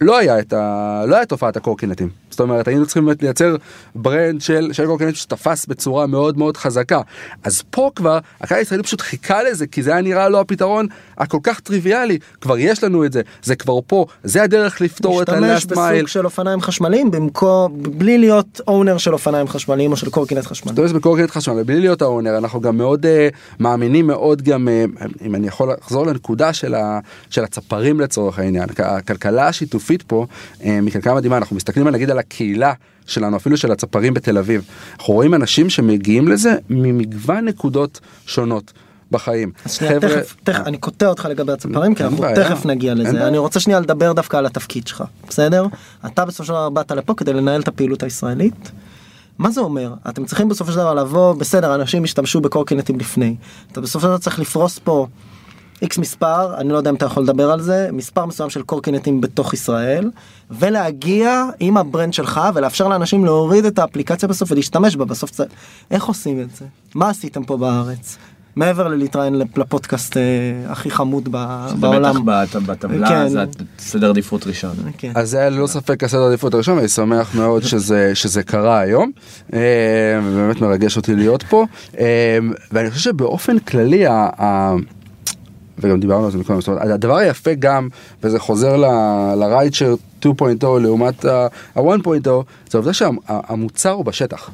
לא 0.00 0.18
היה 0.18 0.38
את 0.38 0.52
ה... 0.52 1.02
לא 1.06 1.16
היה 1.16 1.26
תופעת 1.26 1.56
הקורקינטים. 1.56 2.08
זאת 2.30 2.40
אומרת, 2.40 2.68
היינו 2.68 2.84
צריכים 2.84 3.04
באמת 3.04 3.22
לייצר 3.22 3.56
ברנד 3.94 4.40
של, 4.40 4.72
של 4.72 4.86
קורקינטים 4.86 5.14
שתפס 5.14 5.66
בצורה 5.66 6.06
מאוד 6.06 6.38
מאוד 6.38 6.56
חזקה. 6.56 7.00
אז 7.44 7.62
פה 7.70 7.90
כבר, 7.96 8.18
הקהל 8.40 8.58
הישראלי 8.58 8.82
פשוט 8.82 9.00
חיכה 9.00 9.42
לזה, 9.42 9.66
כי 9.66 9.82
זה 9.82 9.92
היה 9.92 10.00
נראה 10.00 10.28
לו 10.28 10.40
הפתרון 10.40 10.86
הכל 11.18 11.38
כך 11.42 11.60
טריוויאלי. 11.60 12.18
כבר 12.40 12.58
יש 12.58 12.84
לנו 12.84 13.04
את 13.04 13.12
זה, 13.12 13.22
זה 13.42 13.56
כבר 13.56 13.78
פה, 13.86 14.06
זה 14.24 14.42
הדרך 14.42 14.80
לפתור 14.80 15.22
את 15.22 15.30
משתמש 15.30 15.64
ה-last 15.64 15.76
mile. 15.76 15.94
בסוג 15.94 16.08
של 16.08 16.24
אופניים 16.24 16.60
חשמליים 16.60 17.10
במקום 17.10 17.82
בלי 17.82 18.18
להיות 18.18 18.60
אונר 18.68 18.98
של 18.98 19.12
אופניים 19.12 19.48
חשמליים 19.48 19.92
או 19.92 19.96
של 19.96 20.10
קורקינט 20.10 20.46
חשמלי. 20.46 20.72
משתמש 20.72 20.92
בקורקינט 20.92 21.30
חשמל 21.30 21.54
ובלי 21.60 21.80
להיות 21.80 22.02
האונר 22.02 22.38
אנחנו 22.38 22.60
גם 22.60 22.76
מאוד 22.76 23.06
uh, 23.06 23.08
מאמינים 23.60 24.06
מאוד 24.06 24.42
גם 24.42 24.68
uh, 24.68 25.04
אם 25.26 25.34
אני 25.34 25.46
יכול 25.46 25.72
לחזור 25.80 26.06
לנקודה 26.06 26.52
של, 26.52 26.74
ה, 26.74 26.98
של 27.30 27.44
הצפרים 27.44 28.00
לצורך 28.00 28.38
העניין 28.38 28.68
הכלכלה 28.78 29.33
השיתופית 29.42 30.02
פה 30.02 30.26
uh, 30.60 30.64
מכלכלה 30.82 31.14
מדהימה 31.14 31.36
אנחנו 31.36 31.56
מסתכלים 31.56 31.88
נגיד 31.88 32.10
על 32.10 32.18
הקהילה 32.18 32.72
שלנו 33.06 33.36
אפילו 33.36 33.56
של 33.56 33.72
הצפרים 33.72 34.14
בתל 34.14 34.38
אביב 34.38 34.64
אנחנו 34.98 35.14
רואים 35.14 35.34
אנשים 35.34 35.70
שמגיעים 35.70 36.28
לזה 36.28 36.54
ממגוון 36.70 37.44
נקודות 37.44 38.00
שונות. 38.26 38.72
בחיים. 39.10 39.52
אז 39.64 39.72
שנייה, 39.72 40.00
תכף, 40.00 40.36
תכף, 40.44 40.66
אני 40.66 40.78
קוטע 40.78 41.06
אותך 41.06 41.28
לגבי 41.30 41.52
הצפרים, 41.52 41.94
כי 41.94 42.04
אנחנו 42.04 42.16
בעיה. 42.16 42.36
תכף 42.36 42.66
נגיע 42.66 42.94
לזה. 42.94 43.28
אני 43.28 43.38
רוצה 43.38 43.60
שנייה 43.60 43.80
לדבר 43.80 44.12
דווקא 44.12 44.36
על 44.36 44.46
התפקיד 44.46 44.86
שלך, 44.86 45.04
בסדר? 45.28 45.66
אתה 46.06 46.24
בסופו 46.24 46.44
של 46.44 46.52
דבר 46.52 46.70
באת 46.70 46.92
לפה 46.92 47.14
כדי 47.14 47.32
לנהל 47.32 47.60
את 47.60 47.68
הפעילות 47.68 48.02
הישראלית. 48.02 48.70
מה 49.38 49.50
זה 49.50 49.60
אומר? 49.60 49.94
אתם 50.08 50.24
צריכים 50.24 50.48
בסופו 50.48 50.72
של 50.72 50.78
דבר 50.78 50.94
לבוא, 50.94 51.34
בסדר, 51.34 51.74
אנשים 51.74 52.04
השתמשו 52.04 52.40
בקורקינטים 52.40 52.98
לפני. 52.98 53.36
אתה 53.72 53.80
בסופו 53.80 54.00
של 54.00 54.06
דבר 54.06 54.18
צריך 54.18 54.38
לפרוס 54.38 54.78
פה 54.78 55.06
X 55.82 55.98
מספר, 55.98 56.54
אני 56.58 56.68
לא 56.68 56.76
יודע 56.76 56.90
אם 56.90 56.94
אתה 56.94 57.06
יכול 57.06 57.22
לדבר 57.22 57.50
על 57.50 57.60
זה, 57.60 57.88
מספר 57.92 58.26
מסוים 58.26 58.50
של 58.50 58.62
קורקינטים 58.62 59.20
בתוך 59.20 59.54
ישראל, 59.54 60.10
ולהגיע 60.50 61.44
עם 61.60 61.76
ה 61.76 61.82
brand 61.82 62.12
שלך 62.12 62.40
ולאפשר 62.54 62.88
לאנשים 62.88 63.24
להוריד 63.24 63.64
את 63.64 63.78
האפליקציה 63.78 64.28
בסוף 64.28 64.52
ולהשתמש 64.52 64.96
בה 64.96 65.04
בסוף. 65.04 65.34
זה... 65.34 65.44
איך 65.90 66.04
עושים 66.04 66.40
את 66.40 66.56
זה? 66.56 66.64
מה 66.94 67.08
עשיתם 67.08 67.44
פה 67.44 67.56
בארץ? 67.56 68.18
מעבר 68.56 68.88
ללהתראיין 68.88 69.42
לפודקאסט 69.56 70.16
אה, 70.16 70.22
הכי 70.68 70.90
חמוד 70.90 71.28
ב- 71.30 71.66
זה 71.68 71.76
בעולם. 71.76 72.22
בטח 72.24 72.58
בטבלה 72.58 73.08
כן. 73.08 73.28
זה 73.28 73.44
סדר 73.78 74.10
עדיפות 74.10 74.46
ראשון. 74.46 74.76
כן. 74.98 75.12
אז 75.14 75.30
זה 75.30 75.38
היה 75.38 75.50
ללא 75.50 75.66
ספק 75.66 76.04
הסדר 76.04 76.22
העדיפות 76.22 76.54
הראשון 76.54 76.76
ואני 76.76 76.88
שמח 76.88 77.34
מאוד 77.34 77.62
שזה 78.14 78.42
קרה 78.46 78.80
היום 78.80 79.10
אה, 79.54 79.60
ובאמת 80.24 80.60
מרגש 80.60 80.96
אותי 80.96 81.14
להיות 81.14 81.42
פה 81.42 81.66
אה, 81.98 82.38
ואני 82.72 82.90
חושב 82.90 83.10
שבאופן 83.10 83.58
כללי 83.58 84.04
וגם 85.78 86.00
דיברנו 86.00 86.24
על 86.24 86.30
זה 86.30 86.38
מקודם, 86.38 86.60
זאת 86.60 86.68
אומרת, 86.68 86.82
הדבר 86.90 87.16
היפה 87.16 87.54
גם, 87.54 87.88
וזה 88.22 88.38
חוזר 88.38 88.76
לרייצ'ר 89.36 89.94
2.0 90.22 90.28
לעומת 90.80 91.24
ה-1.0, 91.24 92.28
זה 92.70 92.78
העובדה 92.78 92.92
שהמוצר 92.92 93.90
הוא 93.90 94.04
בשטח. 94.04 94.50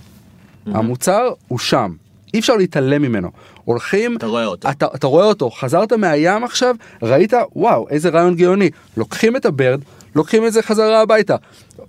המוצר 0.66 1.28
הוא 1.48 1.58
שם, 1.58 1.92
אי 2.34 2.38
אפשר 2.38 2.56
להתעלם 2.56 3.02
ממנו. 3.02 3.30
הולכים, 3.64 4.16
אתה 4.16 4.26
רואה 4.26 4.46
אותו. 4.46 4.70
אתה, 4.70 4.86
אתה 4.94 5.06
רואה 5.06 5.24
אותו, 5.24 5.50
חזרת 5.50 5.92
מהים 5.92 6.44
עכשיו, 6.44 6.74
ראית, 7.02 7.32
וואו, 7.56 7.88
איזה 7.88 8.08
רעיון 8.08 8.34
גאוני. 8.34 8.70
לוקחים 8.96 9.36
את 9.36 9.46
ה 9.46 9.52
Bird, 9.52 9.80
לוקחים 10.14 10.46
את 10.46 10.52
זה 10.52 10.62
חזרה 10.62 11.00
הביתה. 11.00 11.36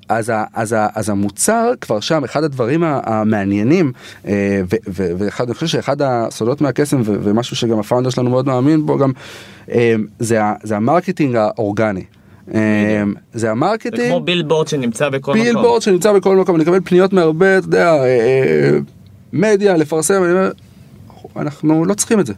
אז, 0.09 0.29
ה, 0.29 0.43
אז, 0.53 0.73
ה, 0.73 0.87
אז 0.95 1.09
המוצר 1.09 1.71
כבר 1.81 1.99
שם, 1.99 2.23
אחד 2.23 2.43
הדברים 2.43 2.83
המעניינים, 2.83 3.91
אה, 4.27 4.61
ו- 4.71 4.75
ו- 4.89 5.11
ואחד, 5.17 5.45
אני 5.45 5.53
חושב 5.53 5.67
שאחד 5.67 6.01
הסודות 6.01 6.61
מהקסם, 6.61 7.01
ו- 7.05 7.15
ומשהו 7.23 7.55
שגם 7.55 7.79
הפאונדר 7.79 8.09
שלנו 8.09 8.29
מאוד 8.29 8.47
מאמין 8.47 8.85
בו 8.85 8.97
גם, 8.97 9.11
אה, 9.71 9.95
זה, 10.19 10.39
זה 10.63 10.75
ה 10.75 10.81
marketing 10.81 11.35
האורגני. 11.35 12.03
אה, 12.53 13.03
זה 13.33 13.39
זה 13.39 13.51
ה 13.51 13.57
marketing, 13.57 14.09
כמו 14.09 14.19
בילבורד 14.19 14.67
שנמצא 14.67 15.09
בכל 15.09 15.31
מקום. 15.31 15.43
בילבורד 15.43 15.81
שנמצא 15.81 16.13
בכל 16.13 16.35
מקום, 16.35 16.55
אני 16.55 16.63
מקבל 16.63 16.79
פניות 16.83 17.13
מהרבה, 17.13 17.57
אתה 17.57 17.65
יודע, 17.65 17.95
מדיה, 19.33 19.77
לפרסם, 19.77 20.23
אני 20.23 20.31
אומר, 20.31 20.51
אנחנו 21.35 21.85
לא 21.85 21.93
צריכים 21.93 22.19
את 22.19 22.25
זה. 22.25 22.33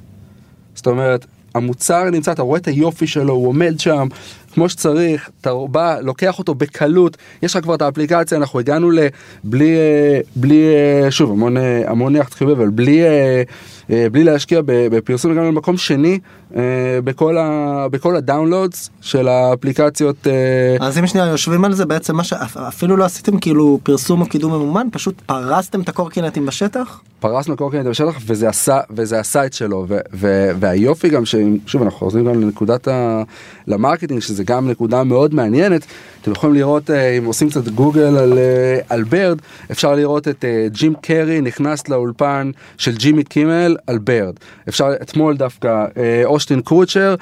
זאת 0.76 0.88
אומרת, 0.88 1.26
המוצר 1.56 2.10
נמצא, 2.10 2.32
אתה 2.32 2.42
רואה 2.42 2.60
את 2.60 2.68
היופי 2.68 3.08
שלו, 3.08 3.34
הוא 3.34 3.48
עומד 3.48 3.80
שם 3.80 4.08
כמו 4.54 4.70
שצריך, 4.70 5.30
אתה 5.42 5.52
בא, 5.72 6.00
לוקח 6.00 6.40
אותו 6.40 6.56
בקלות, 6.56 7.18
יש 7.44 7.56
לך 7.56 7.64
כבר 7.64 7.76
את 7.76 7.82
האפליקציה, 7.82 8.38
אנחנו 8.38 8.60
הגענו 8.60 8.92
לבלי, 8.92 9.76
אה, 9.76 10.20
בלי, 10.36 10.64
אה, 11.04 11.12
שוב, 11.12 11.32
המון, 11.32 11.58
אה, 11.58 11.84
המון 11.88 12.16
יחד 12.16 12.34
חיובי, 12.34 12.54
אבל 12.54 12.70
בלי, 12.70 13.04
אה, 13.04 13.44
אה, 13.90 14.08
בלי 14.12 14.24
להשקיע 14.24 14.62
בפרסום, 14.66 15.32
הגענו 15.32 15.48
למקום 15.48 15.78
שני 15.78 16.20
אה, 16.56 16.62
בכל, 17.04 17.38
ה, 17.38 17.88
בכל 17.92 18.16
הדאונלודס 18.16 18.90
של 19.02 19.28
האפליקציות. 19.28 20.28
אה, 20.28 20.88
אז 20.88 20.98
אם 20.98 21.08
שנייה 21.08 21.28
יושבים 21.28 21.66
על 21.66 21.74
זה 21.74 21.86
בעצם 21.86 22.16
מה 22.16 22.24
שאפילו 22.24 22.98
לא 22.98 23.06
עשיתם 23.06 23.40
כאילו 23.40 23.80
פרסום 23.84 24.22
או 24.22 24.26
קידום 24.26 24.54
ממומן 24.54 24.88
פשוט 24.92 25.22
פרסתם 25.22 25.82
את 25.82 25.90
הקורקינטים 25.90 26.46
בשטח 26.46 27.02
פרסנו 27.20 27.58
קורקינט 27.58 27.86
בשטח 27.86 28.18
וזה 28.28 28.50
עשה 28.50 28.80
וזה 28.90 29.20
עשה 29.20 29.46
את 29.46 29.54
שלו 29.54 29.86
ו, 29.88 29.98
ו, 30.14 30.50
והיופי 30.60 31.10
גם 31.10 31.26
ששוב 31.26 31.82
אנחנו 31.82 32.00
חוזרים 32.00 32.26
גם 32.26 32.42
לנקודת 32.42 32.88
ה, 32.88 33.24
ל 33.68 33.73
marketing 33.73 34.20
שזה 34.20 34.43
גם 34.44 34.70
נקודה 34.70 35.04
מאוד 35.04 35.34
מעניינת 35.34 35.86
אתם 36.24 36.32
יכולים 36.32 36.56
לראות 36.56 36.90
אה, 36.90 37.18
אם 37.18 37.26
עושים 37.26 37.50
קצת 37.50 37.68
גוגל 37.68 38.18
על, 38.18 38.38
אה, 38.38 38.80
על 38.90 39.04
Bird 39.04 39.38
אפשר 39.72 39.96
לראות 39.96 40.28
את 40.28 40.46
אה, 40.46 40.68
ג'ים 40.72 40.94
קרי 41.02 41.42
נכנס 41.42 41.90
לאולפן 41.90 42.52
של 42.78 42.96
ג'ימי 42.96 43.24
קימל 43.24 43.78
על 43.88 43.98
Bird 43.98 44.34
אפשר 44.70 44.94
אתמול 45.02 45.38
דווקא 45.38 45.86
אשטון 46.26 46.62
קוצ'ר 46.62 47.16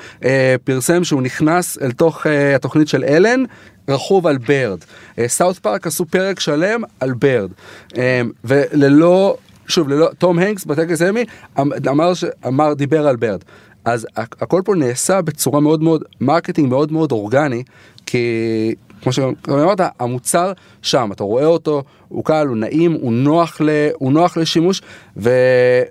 פרסם 0.63 1.03
שהוא 1.03 1.21
נכנס 1.21 1.77
אל 1.81 1.91
תוך 1.91 2.25
התוכנית 2.55 2.87
של 2.87 3.03
אלן 3.03 3.43
רכוב 3.89 4.27
על 4.27 4.37
Bird. 4.37 4.79
סאוט 5.27 5.57
פארק 5.57 5.87
עשו 5.87 6.05
פרק 6.05 6.39
שלם 6.39 6.81
על 6.99 7.13
Bird. 7.13 7.49
וללא, 8.43 9.37
שוב, 9.67 9.89
ללא, 9.89 10.09
טום 10.17 10.39
הנקס 10.39 10.65
בטקס 10.65 11.01
אמי 11.01 11.25
אמר, 11.89 12.13
ש- 12.13 12.25
אמר, 12.47 12.73
דיבר 12.73 13.07
על 13.07 13.15
Bird. 13.15 13.43
אז 13.85 14.07
הכ- 14.17 14.35
הכל 14.41 14.61
פה 14.65 14.75
נעשה 14.75 15.21
בצורה 15.21 15.59
מאוד 15.59 15.83
מאוד, 15.83 16.03
marketing 16.21 16.69
מאוד 16.69 16.91
מאוד 16.91 17.11
אורגני, 17.11 17.63
כי 18.05 18.25
כמו 19.03 19.13
שאמרת, 19.13 19.81
המוצר 19.99 20.51
שם, 20.81 21.09
אתה 21.11 21.23
רואה 21.23 21.45
אותו, 21.45 21.83
הוא 22.07 22.25
קל, 22.25 22.47
הוא 22.47 22.57
נעים, 22.57 22.91
הוא 22.91 23.13
נוח, 23.13 23.61
ל, 23.61 23.69
הוא 23.93 24.11
נוח 24.11 24.37
לשימוש, 24.37 24.81
ו, 25.17 25.29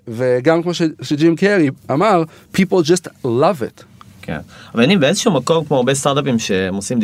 וגם 0.09 0.63
כמו 0.63 0.75
ש, 0.75 0.83
שג'ים 1.03 1.37
קרי 1.37 1.69
אמר, 1.91 2.23
people 2.57 2.81
just 2.85 3.09
love 3.25 3.61
it. 3.79 3.83
כן. 4.23 4.39
אבל 4.75 4.83
אני 4.83 4.97
באיזשהו 4.97 5.33
מקום 5.33 5.65
כמו 5.65 5.77
הרבה 5.77 5.95
סטארט-אפים 5.95 6.39
שהם 6.39 6.75
עושים 6.75 6.99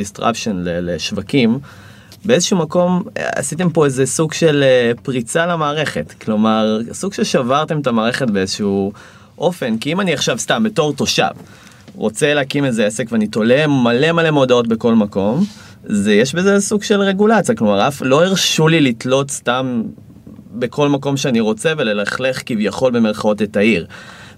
ל- 0.54 0.94
לשווקים. 0.94 1.58
באיזשהו 2.24 2.56
מקום 2.58 3.02
אה, 3.16 3.28
עשיתם 3.34 3.70
פה 3.70 3.84
איזה 3.84 4.06
סוג 4.06 4.32
של 4.32 4.62
אה, 4.62 4.92
פריצה 5.02 5.46
למערכת 5.46 6.12
כלומר 6.24 6.78
סוג 6.92 7.12
ששברתם 7.12 7.80
את 7.80 7.86
המערכת 7.86 8.30
באיזשהו 8.30 8.92
אופן 9.38 9.78
כי 9.78 9.92
אם 9.92 10.00
אני 10.00 10.12
עכשיו 10.12 10.38
סתם 10.38 10.62
בתור 10.62 10.92
תושב 10.92 11.30
רוצה 11.94 12.34
להקים 12.34 12.64
איזה 12.64 12.86
עסק 12.86 13.12
ואני 13.12 13.26
תולה 13.26 13.66
מלא 13.66 14.12
מלא 14.12 14.30
מודעות 14.30 14.66
בכל 14.68 14.94
מקום 14.94 15.44
זה 15.84 16.14
יש 16.14 16.34
בזה 16.34 16.60
סוג 16.60 16.82
של 16.82 17.00
רגולציה 17.00 17.54
כלומר 17.54 17.88
אף 17.88 18.02
לא 18.02 18.24
הרשו 18.24 18.68
לי 18.68 18.80
לתלות 18.80 19.30
סתם 19.30 19.82
בכל 20.58 20.88
מקום 20.88 21.16
שאני 21.16 21.40
רוצה 21.40 21.72
וללכלך 21.78 22.42
כביכול 22.46 22.92
במרכאות 22.92 23.42
את 23.42 23.56
העיר. 23.56 23.86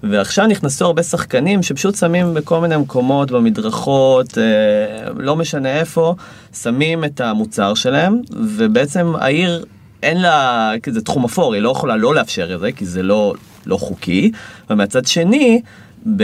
ועכשיו 0.02 0.46
נכנסו 0.46 0.84
הרבה 0.84 1.02
שחקנים 1.02 1.62
שפשוט 1.62 1.94
שמים 1.94 2.34
בכל 2.34 2.60
מיני 2.60 2.76
מקומות 2.76 3.30
במדרכות, 3.30 4.38
אה, 4.38 5.12
לא 5.16 5.36
משנה 5.36 5.80
איפה, 5.80 6.14
שמים 6.62 7.04
את 7.04 7.20
המוצר 7.20 7.74
שלהם, 7.74 8.20
ובעצם 8.30 9.12
העיר 9.18 9.64
אין 10.02 10.20
לה, 10.20 10.72
כי 10.82 10.92
זה 10.92 11.00
תחום 11.00 11.24
אפור, 11.24 11.54
היא 11.54 11.62
לא 11.62 11.70
יכולה 11.70 11.96
לא 11.96 12.14
לאפשר 12.14 12.54
את 12.54 12.60
זה, 12.60 12.72
כי 12.72 12.86
זה 12.86 13.02
לא, 13.02 13.34
לא 13.68 13.76
חוקי, 13.76 14.30
ומהצד 14.70 15.06
שני, 15.06 15.60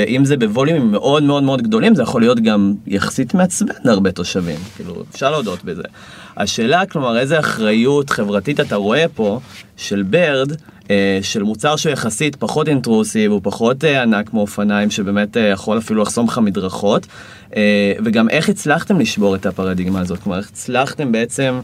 אם 0.08 0.24
זה 0.24 0.36
בווליומים 0.36 0.92
מאוד 0.92 1.22
מאוד 1.22 1.42
מאוד 1.42 1.62
גדולים, 1.62 1.94
זה 1.94 2.02
יכול 2.02 2.20
להיות 2.20 2.40
גם 2.40 2.74
יחסית 2.86 3.34
מעצבן 3.34 3.74
להרבה 3.84 4.10
תושבים, 4.12 4.58
כאילו, 4.76 5.04
אפשר 5.10 5.30
להודות 5.30 5.64
בזה. 5.64 5.82
השאלה, 6.36 6.86
כלומר, 6.86 7.18
איזה 7.18 7.38
אחריות 7.38 8.10
חברתית 8.10 8.60
אתה 8.60 8.76
רואה 8.76 9.04
פה 9.14 9.40
של 9.76 10.02
ברד, 10.02 10.52
אה, 10.90 11.18
של 11.22 11.42
מוצר 11.42 11.76
שהוא 11.76 11.92
יחסית 11.92 12.36
פחות 12.36 12.68
אינטרוסיב, 12.68 13.32
הוא 13.32 13.40
פחות 13.42 13.84
אה, 13.84 14.02
ענק 14.02 14.28
כמו 14.28 14.40
אופניים, 14.40 14.90
שבאמת 14.90 15.36
אה, 15.36 15.42
יכול 15.42 15.78
אפילו 15.78 16.02
לחסום 16.02 16.26
לך 16.26 16.38
מדרכות, 16.38 17.06
אה, 17.56 17.92
וגם 18.04 18.28
איך 18.28 18.48
הצלחתם 18.48 19.00
לשבור 19.00 19.34
את 19.34 19.46
הפרדיגמה 19.46 20.00
הזאת, 20.00 20.18
כלומר, 20.18 20.38
איך 20.38 20.48
הצלחתם 20.48 21.12
בעצם... 21.12 21.60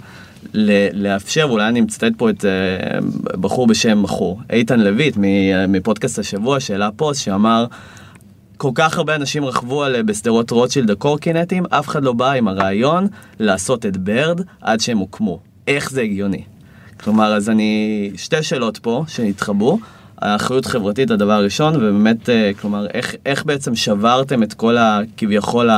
לאפשר, 0.93 1.47
ואולי 1.49 1.69
אני 1.69 1.81
מצטט 1.81 2.13
פה 2.17 2.31
את 2.31 2.45
uh, 2.45 3.37
בחור 3.37 3.67
בשם 3.67 4.03
בחור, 4.03 4.41
איתן 4.51 4.81
לויט 4.81 5.17
מפודקאסט 5.69 6.19
השבוע 6.19 6.61
שהעלה 6.61 6.91
פוסט 6.97 7.23
שאמר 7.23 7.67
כל 8.57 8.71
כך 8.75 8.99
הרבה 8.99 9.15
אנשים 9.15 9.45
רכבו 9.45 9.85
על 9.85 10.03
בשדרות 10.03 10.51
רוטשילד 10.51 10.91
הקורקינטים, 10.91 11.65
אף 11.71 11.89
אחד 11.89 12.05
לא 12.05 12.13
בא 12.13 12.33
עם 12.33 12.49
הרעיון 12.49 13.07
לעשות 13.41 13.87
את 13.87 13.97
ברד 13.97 14.41
עד 14.61 14.81
שהם 14.81 14.99
הוקמו. 14.99 15.39
איך 15.67 15.91
זה 15.91 16.03
הגיוני? 16.03 16.43
כלומר, 17.01 17.35
אז 17.35 17.51
אני, 17.51 18.11
שתי 18.17 18.43
שאלות 18.43 18.79
פה 18.79 19.05
שהתחברו. 19.09 19.79
האחריות 20.19 20.67
חברתית 20.67 21.11
הדבר 21.11 21.33
הראשון, 21.33 21.77
ובאמת, 21.77 22.29
אה, 22.29 22.51
כלומר, 22.61 22.87
איך, 22.95 23.15
איך 23.27 23.45
בעצם 23.45 23.75
שברתם 23.75 24.43
את 24.43 24.55
כל 24.55 24.77
ה... 24.77 25.01
כביכול 25.17 25.71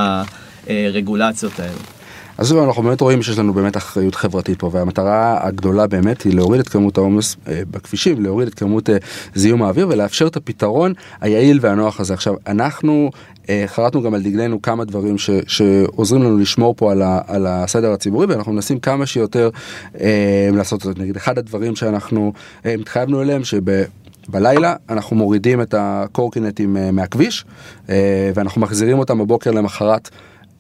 הרגולציות 0.69 1.61
האלה? 1.61 2.02
אז 2.43 2.49
שוב, 2.49 2.59
אנחנו 2.59 2.83
באמת 2.83 3.01
רואים 3.01 3.23
שיש 3.23 3.39
לנו 3.39 3.55
באמת 3.55 3.77
אחריות 3.77 4.15
חברתית 4.15 4.59
פה, 4.59 4.71
והמטרה 4.73 5.47
הגדולה 5.47 5.87
באמת 5.87 6.23
היא 6.23 6.35
להוריד 6.35 6.61
את 6.61 6.69
כמות 6.69 6.99
העומס 6.99 7.37
אה, 7.49 7.63
בכבישים, 7.71 8.23
להוריד 8.23 8.49
את 8.49 8.55
כמות 8.55 8.91
אה, 8.91 8.97
זיהום 9.35 9.63
האוויר 9.63 9.89
ולאפשר 9.89 10.27
את 10.27 10.37
הפתרון 10.37 10.93
היעיל 11.21 11.59
והנוח 11.63 12.01
הזה. 12.01 12.15
עכשיו, 12.15 12.35
אנחנו 12.47 13.11
אה, 13.49 13.65
חרטנו 13.67 14.03
גם 14.03 14.15
על 14.15 14.23
דגלנו 14.23 14.63
כמה 14.63 14.85
דברים 14.85 15.19
ש, 15.19 15.31
שעוזרים 15.47 16.23
לנו 16.23 16.39
לשמור 16.39 16.75
פה 16.77 16.93
על, 16.93 17.03
ה, 17.03 17.21
על 17.27 17.47
הסדר 17.47 17.93
הציבורי, 17.93 18.27
ואנחנו 18.27 18.53
מנסים 18.53 18.79
כמה 18.81 19.07
שיותר 19.07 19.51
אה, 20.01 20.49
לעשות 20.53 20.87
את 20.87 20.97
זה. 20.97 21.03
נגיד, 21.03 21.17
אחד 21.17 21.39
הדברים 21.39 21.77
שאנחנו 21.77 22.33
אה, 22.67 22.75
התחייבנו 22.75 23.23
אליהם, 23.23 23.45
שב... 23.45 23.85
בלילה 24.29 24.75
אנחנו 24.89 25.17
מורידים 25.17 25.61
את 25.61 25.75
הקורקינטים 25.79 26.77
אה, 26.77 26.91
מהכביש 26.91 27.45
אה, 27.91 28.31
ואנחנו 28.35 28.61
מחזירים 28.61 28.99
אותם 28.99 29.19
בבוקר 29.19 29.51
למחרת 29.51 30.11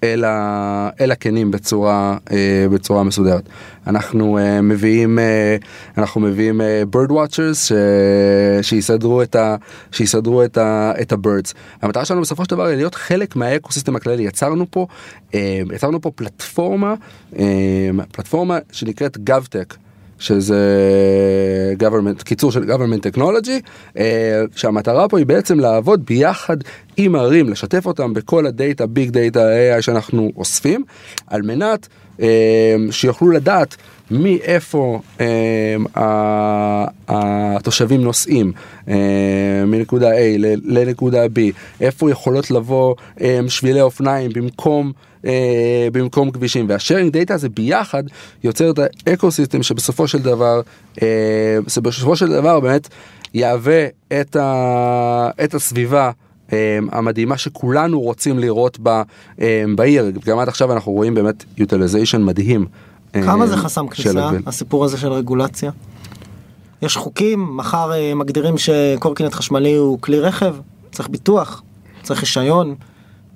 אל, 0.02 0.24
ה, 0.24 0.90
אל 1.00 1.10
הקנים 1.10 1.50
בצורה, 1.50 2.16
אה, 2.32 2.66
בצורה 2.70 3.02
מסודרת. 3.02 3.48
אנחנו 3.86 4.38
אה, 4.38 4.62
מביאים, 4.62 5.18
אה, 5.18 5.56
אנחנו 5.98 6.20
מביאים 6.20 6.60
אה, 6.60 6.82
bird 6.92 7.10
watchers 7.10 7.54
ש, 7.54 7.72
שיסדרו 8.62 9.22
את 9.22 9.34
ה... 9.36 9.56
שיסדרו 9.92 10.44
את 10.44 10.58
ה... 10.58 10.92
את 11.00 11.12
ה-birds. 11.12 11.54
המטרה 11.82 12.04
שלנו 12.04 12.20
בסופו 12.20 12.44
של 12.44 12.50
דבר 12.50 12.64
היא 12.66 12.76
להיות 12.76 12.94
חלק 12.94 13.36
מהאקוסיסטם 13.36 13.96
הכללי. 13.96 14.22
יצרנו 14.22 14.66
פה, 14.70 14.86
יצרנו 15.72 16.00
פה 16.00 16.10
פלטפורמה, 16.14 16.94
פלטפורמה 18.12 18.58
שנקראת 18.72 19.18
GovTech. 19.30 19.81
שזה 20.22 21.74
government, 21.78 22.22
קיצור 22.24 22.52
של 22.52 22.62
government 22.62 23.16
technology, 23.16 23.68
אה, 23.98 24.42
שהמטרה 24.56 25.08
פה 25.08 25.18
היא 25.18 25.26
בעצם 25.26 25.60
לעבוד 25.60 26.06
ביחד 26.06 26.56
עם 26.96 27.14
ערים, 27.14 27.48
לשתף 27.48 27.86
אותם 27.86 28.14
בכל 28.14 28.46
הדאטה, 28.46 28.86
big 28.86 29.10
data, 29.10 29.40
AI 29.40 29.82
שאנחנו 29.82 30.32
אוספים, 30.36 30.84
על 31.26 31.42
מנת 31.42 31.88
אה, 32.20 32.76
שיוכלו 32.90 33.30
לדעת 33.30 33.76
מאיפה 34.12 35.00
אה, 35.20 35.76
התושבים 37.08 38.02
נוסעים 38.02 38.52
אה, 38.88 38.94
מנקודה 39.66 40.10
A 40.12 40.38
לנקודה 40.64 41.24
B, 41.26 41.38
איפה 41.80 42.10
יכולות 42.10 42.50
לבוא 42.50 42.94
אה, 43.20 43.40
שבילי 43.48 43.80
אופניים 43.80 44.30
במקום 44.34 44.92
אה, 45.26 45.88
במקום 45.92 46.30
כבישים? 46.30 46.66
וה 46.68 46.78
sharing 46.78 47.12
data 47.12 47.34
הזה 47.34 47.48
ביחד 47.48 48.02
יוצר 48.44 48.70
את 48.70 48.78
האקו-סיסטם 49.06 49.62
שבסופו 49.62 50.08
של 50.08 50.18
דבר 50.18 50.60
אה, 51.02 51.58
שבסופו 51.68 52.16
של 52.16 52.28
דבר 52.28 52.60
באמת 52.60 52.88
יהווה 53.34 53.86
את, 54.20 54.36
ה, 54.36 55.30
את 55.44 55.54
הסביבה 55.54 56.10
אה, 56.52 56.78
המדהימה 56.92 57.38
שכולנו 57.38 58.00
רוצים 58.00 58.38
לראות 58.38 58.78
בה 58.78 59.02
אה, 59.40 59.64
בעיר. 59.74 60.12
גם 60.26 60.38
עד 60.38 60.48
עכשיו 60.48 60.72
אנחנו 60.72 60.92
רואים 60.92 61.14
באמת 61.14 61.44
utilization 61.58 62.18
מדהים. 62.18 62.66
אה, 63.14 63.22
כמה 63.22 63.46
זה 63.46 63.56
חסם 63.56 63.88
כניסה. 63.88 64.10
הסיפור 64.46 64.84
הזה 64.84 64.98
של 64.98 65.12
רגולציה? 65.12 65.70
יש 66.82 66.96
חוקים, 66.96 67.56
מחר 67.56 67.92
אה, 67.92 68.14
מגדירים 68.14 68.54
שקורקינט 68.58 69.34
חשמלי 69.34 69.74
הוא 69.74 69.98
כלי 70.00 70.20
רכב, 70.20 70.54
צריך 70.92 71.08
ביטוח, 71.08 71.62
צריך 72.02 72.20
רישיון, 72.20 72.74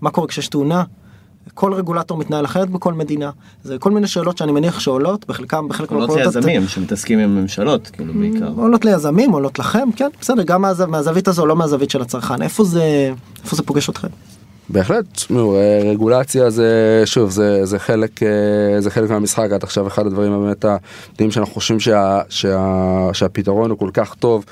מה 0.00 0.10
קורה 0.10 0.26
כשיש 0.28 0.48
תאונה? 0.48 0.84
כל 1.54 1.74
רגולטור 1.74 2.18
מתנהל 2.18 2.44
אחרת 2.44 2.70
בכל 2.70 2.94
מדינה. 2.94 3.30
זה 3.64 3.78
כל 3.78 3.90
מיני 3.90 4.06
שאלות 4.06 4.38
שאני 4.38 4.52
מניח 4.52 4.80
שעולות, 4.80 5.26
בחלקם, 5.28 5.68
בחלק 5.68 5.88
קולות 5.88 6.08
מהמקומות- 6.08 6.34
ליזמים 6.36 6.68
שמתעסקים 6.68 7.18
עם 7.18 7.34
ממשלות, 7.40 7.86
כאילו 7.92 8.14
בעיקר. 8.14 8.52
עולות 8.56 8.84
ליזמים, 8.84 9.32
עולות 9.32 9.58
לכם, 9.58 9.88
כן, 9.96 10.08
בסדר, 10.20 10.42
גם 10.42 10.62
מהזו- 10.62 10.86
מהזווית 10.86 11.28
הזו, 11.28 11.46
לא 11.46 11.56
מהזווית 11.56 11.90
של 11.90 12.02
הצרכן. 12.02 12.42
איפה 12.42 12.64
זה, 12.64 13.12
איפה 13.44 13.56
זה 13.56 13.62
פוגש 13.62 13.88
אתכם? 13.88 14.08
בהחלט, 14.68 15.04
תשמעו, 15.12 15.56
אה, 15.56 15.80
רגולציה 15.84 16.50
זה, 16.50 17.02
שוב, 17.04 17.30
זה, 17.30 17.64
זה, 17.64 17.78
חלק, 17.78 18.22
אה, 18.22 18.80
זה 18.80 18.90
חלק 18.90 19.10
מהמשחק, 19.10 19.48
עד 19.52 19.62
עכשיו 19.62 19.86
אחד 19.86 20.06
הדברים 20.06 20.44
באמת 20.44 20.64
המדהים 20.64 21.30
שאנחנו 21.30 21.54
חושבים 21.54 21.80
שה, 21.80 22.20
שה, 22.28 23.08
שהפתרון 23.12 23.70
הוא 23.70 23.78
כל 23.78 23.90
כך 23.92 24.14
טוב. 24.14 24.44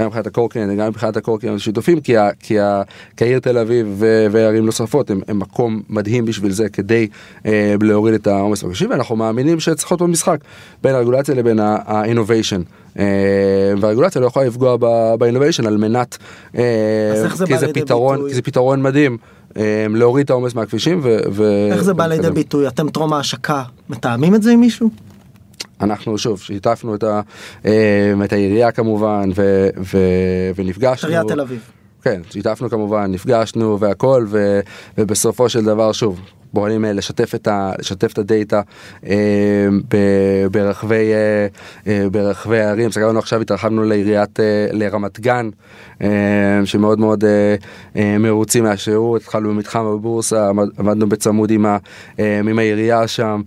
גם 0.00 0.06
מבחינת 0.06 0.26
הקורקינט 0.26 0.72
וגם 0.72 0.88
מבחינת 0.88 1.16
הקורקינט 1.16 1.56
השיתופים 1.56 2.00
כי, 2.00 2.16
ה, 2.16 2.28
כי, 2.40 2.60
ה, 2.60 2.82
כי 3.16 3.24
העיר 3.24 3.38
תל 3.38 3.58
אביב 3.58 3.94
ו- 3.98 4.26
וערים 4.30 4.66
נוספות 4.66 5.10
הם, 5.10 5.20
הם 5.28 5.38
מקום 5.38 5.82
מדהים 5.88 6.24
בשביל 6.24 6.52
זה 6.52 6.68
כדי 6.68 7.08
אה, 7.46 7.74
להוריד 7.80 8.14
את 8.14 8.26
העומס 8.26 8.62
בכבישים 8.62 8.90
ואנחנו 8.90 9.16
מאמינים 9.16 9.60
שצריך 9.60 9.92
להיות 9.92 10.02
במשחק 10.02 10.38
בין 10.82 10.94
הרגולציה 10.94 11.34
לבין 11.34 11.58
ה-innovation. 11.60 12.62
אה, 12.98 13.04
והרגולציה 13.80 14.20
לא 14.20 14.26
יכולה 14.26 14.46
לפגוע 14.46 14.76
ב-innovation 15.16 15.66
על 15.66 15.76
מנת, 15.76 16.18
אה, 16.58 17.28
כי 17.46 17.58
זה 17.58 17.72
פתרון? 17.74 18.28
כי 18.28 18.34
זה 18.34 18.42
פתרון 18.42 18.82
מדהים. 18.82 19.18
אה, 19.56 19.86
להוריד 19.90 20.24
את 20.24 20.30
העומס 20.30 20.54
מהכבישים 20.54 21.00
ו... 21.02 21.18
ו- 21.32 21.68
איך 21.72 21.82
זה 21.82 21.94
בא 21.94 22.06
לידי. 22.06 22.30
ביטוי? 22.30 22.68
אתם 22.68 22.88
טרום 22.90 23.12
ההשקה, 23.12 23.62
מתאמים 23.90 24.34
את 24.34 24.42
זה 24.42 24.52
עם 24.52 24.60
מישהו? 24.60 24.90
אנחנו 25.80 26.18
שוב 26.18 26.40
שיתפנו 26.40 26.94
את, 26.94 27.02
ה, 27.02 27.20
אה, 27.66 28.12
את 28.24 28.32
העירייה 28.32 28.72
כמובן 28.72 29.30
ו, 29.34 29.68
ו, 29.78 29.98
ונפגשנו. 30.56 31.10
עיריית 31.10 31.28
תל 31.28 31.40
אביב. 31.40 31.60
כן, 32.02 32.20
שיתפנו 32.30 32.70
כמובן, 32.70 33.12
נפגשנו 33.12 33.80
והכל 33.80 34.26
ו, 34.28 34.60
ובסופו 34.98 35.48
של 35.48 35.64
דבר 35.64 35.92
שוב. 35.92 36.20
פועלים 36.52 36.84
אה, 36.84 36.92
לשתף 36.92 37.34
את, 37.34 37.48
ה, 37.48 37.72
לשתף 37.78 38.12
את 38.12 38.18
הדאטה 38.18 38.60
אה, 39.06 39.16
ברחבי, 40.50 41.10
אה, 41.86 42.06
ברחבי 42.12 42.60
הערים. 42.60 42.90
סגרנו 42.90 43.18
עכשיו, 43.18 43.40
התרחבנו 43.40 43.84
לעיריית, 43.84 44.38
לרמת 44.72 45.20
גן, 45.20 45.50
שמאוד 46.64 46.98
מאוד 46.98 47.24
מרוצים 48.18 48.64
מהשירות. 48.64 49.22
התחלנו 49.22 49.48
במתחם 49.48 49.86
הבורסה, 49.86 50.48
עמד- 50.48 50.68
עמדנו 50.78 51.08
בצמוד 51.08 51.50
עם, 51.50 51.66
ה, 51.66 51.76
עם 52.18 52.58
העירייה 52.58 53.08
שם, 53.08 53.42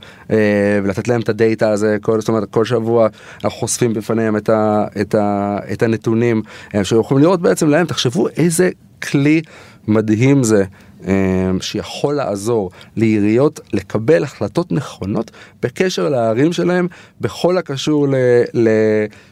ולתת 0.83 1.07
להם 1.07 1.21
את 1.21 1.29
הדאטה 1.29 1.69
הזה, 1.69 1.97
כל, 2.01 2.19
זאת 2.19 2.29
אומרת, 2.29 2.49
כל 2.49 2.65
שבוע 2.65 3.07
אנחנו 3.43 3.59
חושפים 3.59 3.93
בפניהם 3.93 4.37
את, 4.37 4.49
ה, 4.49 4.85
את, 5.01 5.15
ה, 5.15 5.57
את 5.73 5.83
הנתונים, 5.83 6.41
שיכולים 6.83 7.23
לראות 7.23 7.41
בעצם 7.41 7.69
להם, 7.69 7.85
תחשבו 7.85 8.27
איזה 8.27 8.69
כלי 9.01 9.41
מדהים 9.87 10.43
זה. 10.43 10.63
אה, 11.07 11.51
שיכול 11.61 12.15
לעזור 12.15 12.71
לעיריות 12.95 13.59
לקבל 13.73 14.23
החלטות 14.23 14.71
נכונות 14.71 15.31
בקשר 15.63 16.09
לערים 16.09 16.53
שלהם 16.53 16.87
בכל 17.21 17.57
הקשור 17.57 18.07
ל... 18.07 18.15
ל 18.53 18.69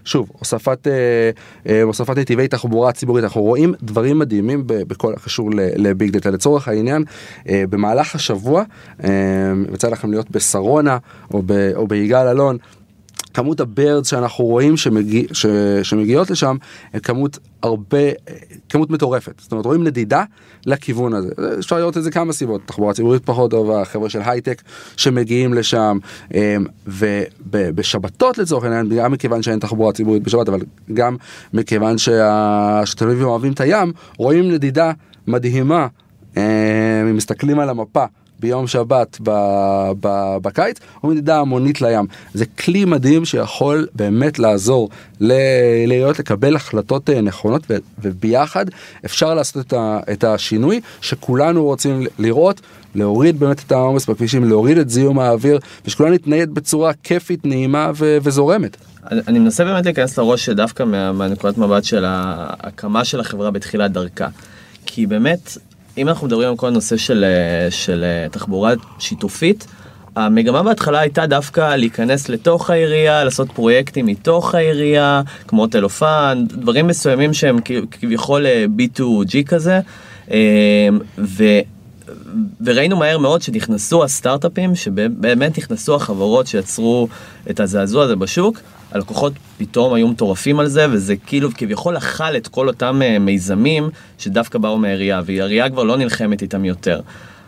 שוב, 0.06 0.30
הוספת, 0.40 0.88
אה, 0.88 0.94
אה, 1.68 1.82
הוספת 1.82 2.18
נתיבי 2.18 2.48
תחבורה 2.48 2.92
ציבורית. 2.92 3.24
אנחנו 3.24 3.42
רואים 3.42 3.74
דברים 3.84 4.20
מדהימים 4.20 4.64
בכל 4.66 5.14
הקשור 5.14 5.50
לביג 5.56 6.12
דאטה. 6.12 6.30
לצורך 6.30 6.68
העניין, 6.68 7.04
אה, 7.50 7.64
במהלך 7.70 8.16
השבוע, 8.16 8.64
יצא 9.74 9.90
לכם 9.90 10.12
להיות 10.12 10.32
בשרונה 10.32 10.98
או, 11.34 11.44
ב, 11.46 11.72
או 11.76 11.88
ביגאל 11.88 12.28
אלון. 12.28 12.58
כמות 13.34 13.60
הבירדס 13.60 14.08
שאנחנו 14.08 14.46
רואים 14.46 14.78
שמגיע, 14.78 15.24
ש, 15.34 15.46
שמגיעות 15.84 16.32
לשם, 16.32 16.58
כמות 17.04 17.40
הרבה, 17.64 17.98
כמות 18.70 18.90
מטורפת. 18.90 19.34
זאת 19.40 19.52
אומרת, 19.52 19.66
רואים 19.66 19.84
נדידה 19.84 20.24
לכיוון 20.66 21.14
הזה. 21.14 21.30
אפשר 21.60 21.78
לראות 21.78 21.98
את 21.98 22.04
זה 22.04 22.12
כמה 22.12 22.34
סיבות, 22.34 22.62
תחבורה 22.66 22.94
ציבורית 22.94 23.26
פחות 23.26 23.52
טובה, 23.52 23.86
חבר'ה 23.86 24.10
של 24.10 24.22
הייטק 24.26 24.62
שמגיעים 24.98 25.54
לשם, 25.54 25.98
אמ, 26.34 26.66
ובשבתות 26.88 28.38
לצורך 28.38 28.64
העניין, 28.64 28.90
גם 28.98 29.12
מכיוון 29.12 29.42
שאין 29.42 29.60
תחבורה 29.60 29.94
ציבורית 29.94 30.24
בשבת, 30.24 30.50
אבל 30.50 30.60
גם 30.94 31.16
מכיוון 31.54 31.98
שתל 31.98 33.06
אביבים 33.06 33.28
אוהבים 33.28 33.54
את 33.54 33.60
הים, 33.60 33.92
רואים 34.18 34.52
נדידה 34.52 34.92
מדהימה, 35.28 35.88
אמ, 36.38 36.42
אם 37.10 37.16
מסתכלים 37.16 37.60
על 37.60 37.70
המפה. 37.70 38.06
ביום 38.44 38.68
שבת 38.68 39.18
ב, 39.24 39.30
ב, 40.00 40.38
בקיץ, 40.42 40.78
או 41.04 41.10
מדידה 41.10 41.40
המונית 41.40 41.82
לים. 41.82 42.06
זה 42.34 42.46
כלי 42.46 42.86
מדהים 42.86 43.26
שיכול 43.26 43.88
באמת 43.96 44.40
לעזור 44.40 44.90
להיות 45.20 46.20
לקבל 46.20 46.56
החלטות 46.56 47.10
אה, 47.10 47.22
נכונות, 47.22 47.72
וביחד 48.02 48.66
אפשר 49.06 49.34
לעשות 49.34 49.68
את, 49.68 49.74
ה, 49.74 50.00
את 50.12 50.24
השינוי 50.24 50.82
שכולנו 51.02 51.64
רוצים 51.64 52.04
לראות. 52.20 52.62
להוריד 52.96 53.40
באמת 53.40 53.60
את 53.68 53.72
העומס 53.72 54.06
בכבישים, 54.06 54.44
להוריד 54.44 54.78
את 54.78 54.90
זיהום 54.90 55.20
האוויר, 55.20 55.60
ושכולנו 55.86 56.14
נתנייד 56.14 56.54
בצורה 56.54 56.92
כיפית, 57.04 57.46
נעימה 57.46 57.92
ו- 57.96 58.18
וזורמת. 58.24 58.78
אני 59.12 59.40
מנסה 59.40 59.64
באמת 59.64 59.86
להיכנס 59.86 60.18
לראש 60.18 60.46
שדווקא 60.46 60.84
מה, 60.84 61.12
מהנקודת 61.12 61.58
מבט 61.58 61.84
של 61.84 62.06
ההקמה 62.08 63.06
של 63.06 63.20
החברה 63.20 63.52
בתחילת 63.52 63.92
דרכה. 63.92 64.28
כי 64.86 65.06
באמת, 65.06 65.58
אם 65.98 66.08
אנחנו 66.08 66.28
מדברים 66.28 66.50
על 66.50 66.56
כל 66.56 66.68
הנושא 66.68 66.98
של, 66.98 67.24
אה, 67.24 67.72
של 67.72 68.04
אה, 68.04 68.30
תחבורה 68.30 68.74
שיתופית, 69.00 69.68
המגמה 70.16 70.64
בהתחלה 70.64 71.00
הייתה 71.00 71.26
דווקא 71.26 71.76
להיכנס 71.76 72.30
לתוך 72.30 72.70
העירייה, 72.70 73.24
לעשות 73.24 73.52
פרויקטים 73.52 74.06
מתוך 74.06 74.56
העירייה, 74.56 75.22
כמו 75.48 75.68
טלופן, 75.68 76.44
דברים 76.48 76.88
מסוימים 76.88 77.34
שהם 77.34 77.58
כביכול 77.92 78.46
אה, 78.46 78.66
B2G 78.78 79.44
כזה. 79.46 79.80
ו... 81.18 81.44
וראינו 82.62 82.98
מהר 82.98 83.18
מאוד 83.18 83.42
שנכנסו 83.42 84.04
הסטארט-אפים, 84.04 84.76
שבאמת 84.76 85.58
נכנסו 85.58 85.96
החברות 85.96 86.48
שיצרו 86.48 87.08
את 87.50 87.60
הזעזוע 87.60 88.04
הזה 88.04 88.16
בשוק, 88.16 88.60
הלקוחות 88.92 89.34
פתאום 89.58 89.94
היו 89.94 90.08
מטורפים 90.08 90.60
על 90.60 90.68
זה, 90.68 90.88
וזה 90.92 91.16
כאילו 91.16 91.50
כביכול 91.54 91.98
אכל 91.98 92.38
את 92.38 92.48
כל 92.48 92.68
אותם 92.68 93.02
אה, 93.02 93.20
מיזמים 93.20 93.90
שדווקא 94.18 94.60
באו 94.60 94.78
מהעירייה, 94.78 95.22
והעירייה 95.26 95.70
כבר 95.70 95.84
לא 95.84 95.98
נלחמת 95.98 96.42
איתם 96.42 96.66
יותר. 96.66 97.02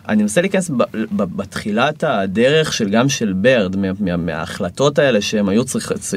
אני 0.08 0.22
מנסה 0.22 0.40
להיכנס 0.40 0.70
בתחילת 1.12 2.04
הדרך 2.04 2.72
של 2.72 2.88
גם 2.88 3.08
של 3.08 3.32
ברד, 3.32 3.76
מה, 3.76 3.88
מה, 4.00 4.16
מההחלטות 4.16 4.98
האלה 4.98 5.20
שהם 5.20 5.48
היו 5.48 5.64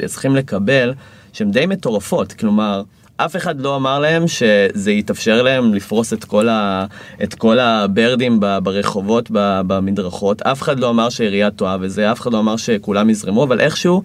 צריכים 0.05 0.35
לקבל, 0.35 0.93
שהן 1.33 1.51
די 1.51 1.65
מטורפות, 1.65 2.33
כלומר, 2.33 2.83
אף 3.25 3.35
אחד 3.35 3.61
לא 3.61 3.75
אמר 3.75 3.99
להם 3.99 4.27
שזה 4.27 4.91
יתאפשר 4.91 5.41
להם 5.41 5.73
לפרוס 5.73 6.13
את 6.13 6.23
כל, 6.23 6.49
ה, 6.49 6.85
את 7.23 7.33
כל 7.33 7.59
הברדים 7.59 8.39
ברחובות, 8.63 9.29
במדרכות, 9.31 10.41
אף 10.41 10.61
אחד 10.61 10.79
לא 10.79 10.89
אמר 10.89 11.09
שהעירייה 11.09 11.51
טועה 11.51 11.77
וזה, 11.81 12.11
אף 12.11 12.21
אחד 12.21 12.33
לא 12.33 12.39
אמר 12.39 12.57
שכולם 12.57 13.09
יזרמו, 13.09 13.43
אבל 13.43 13.59
איכשהו 13.59 14.03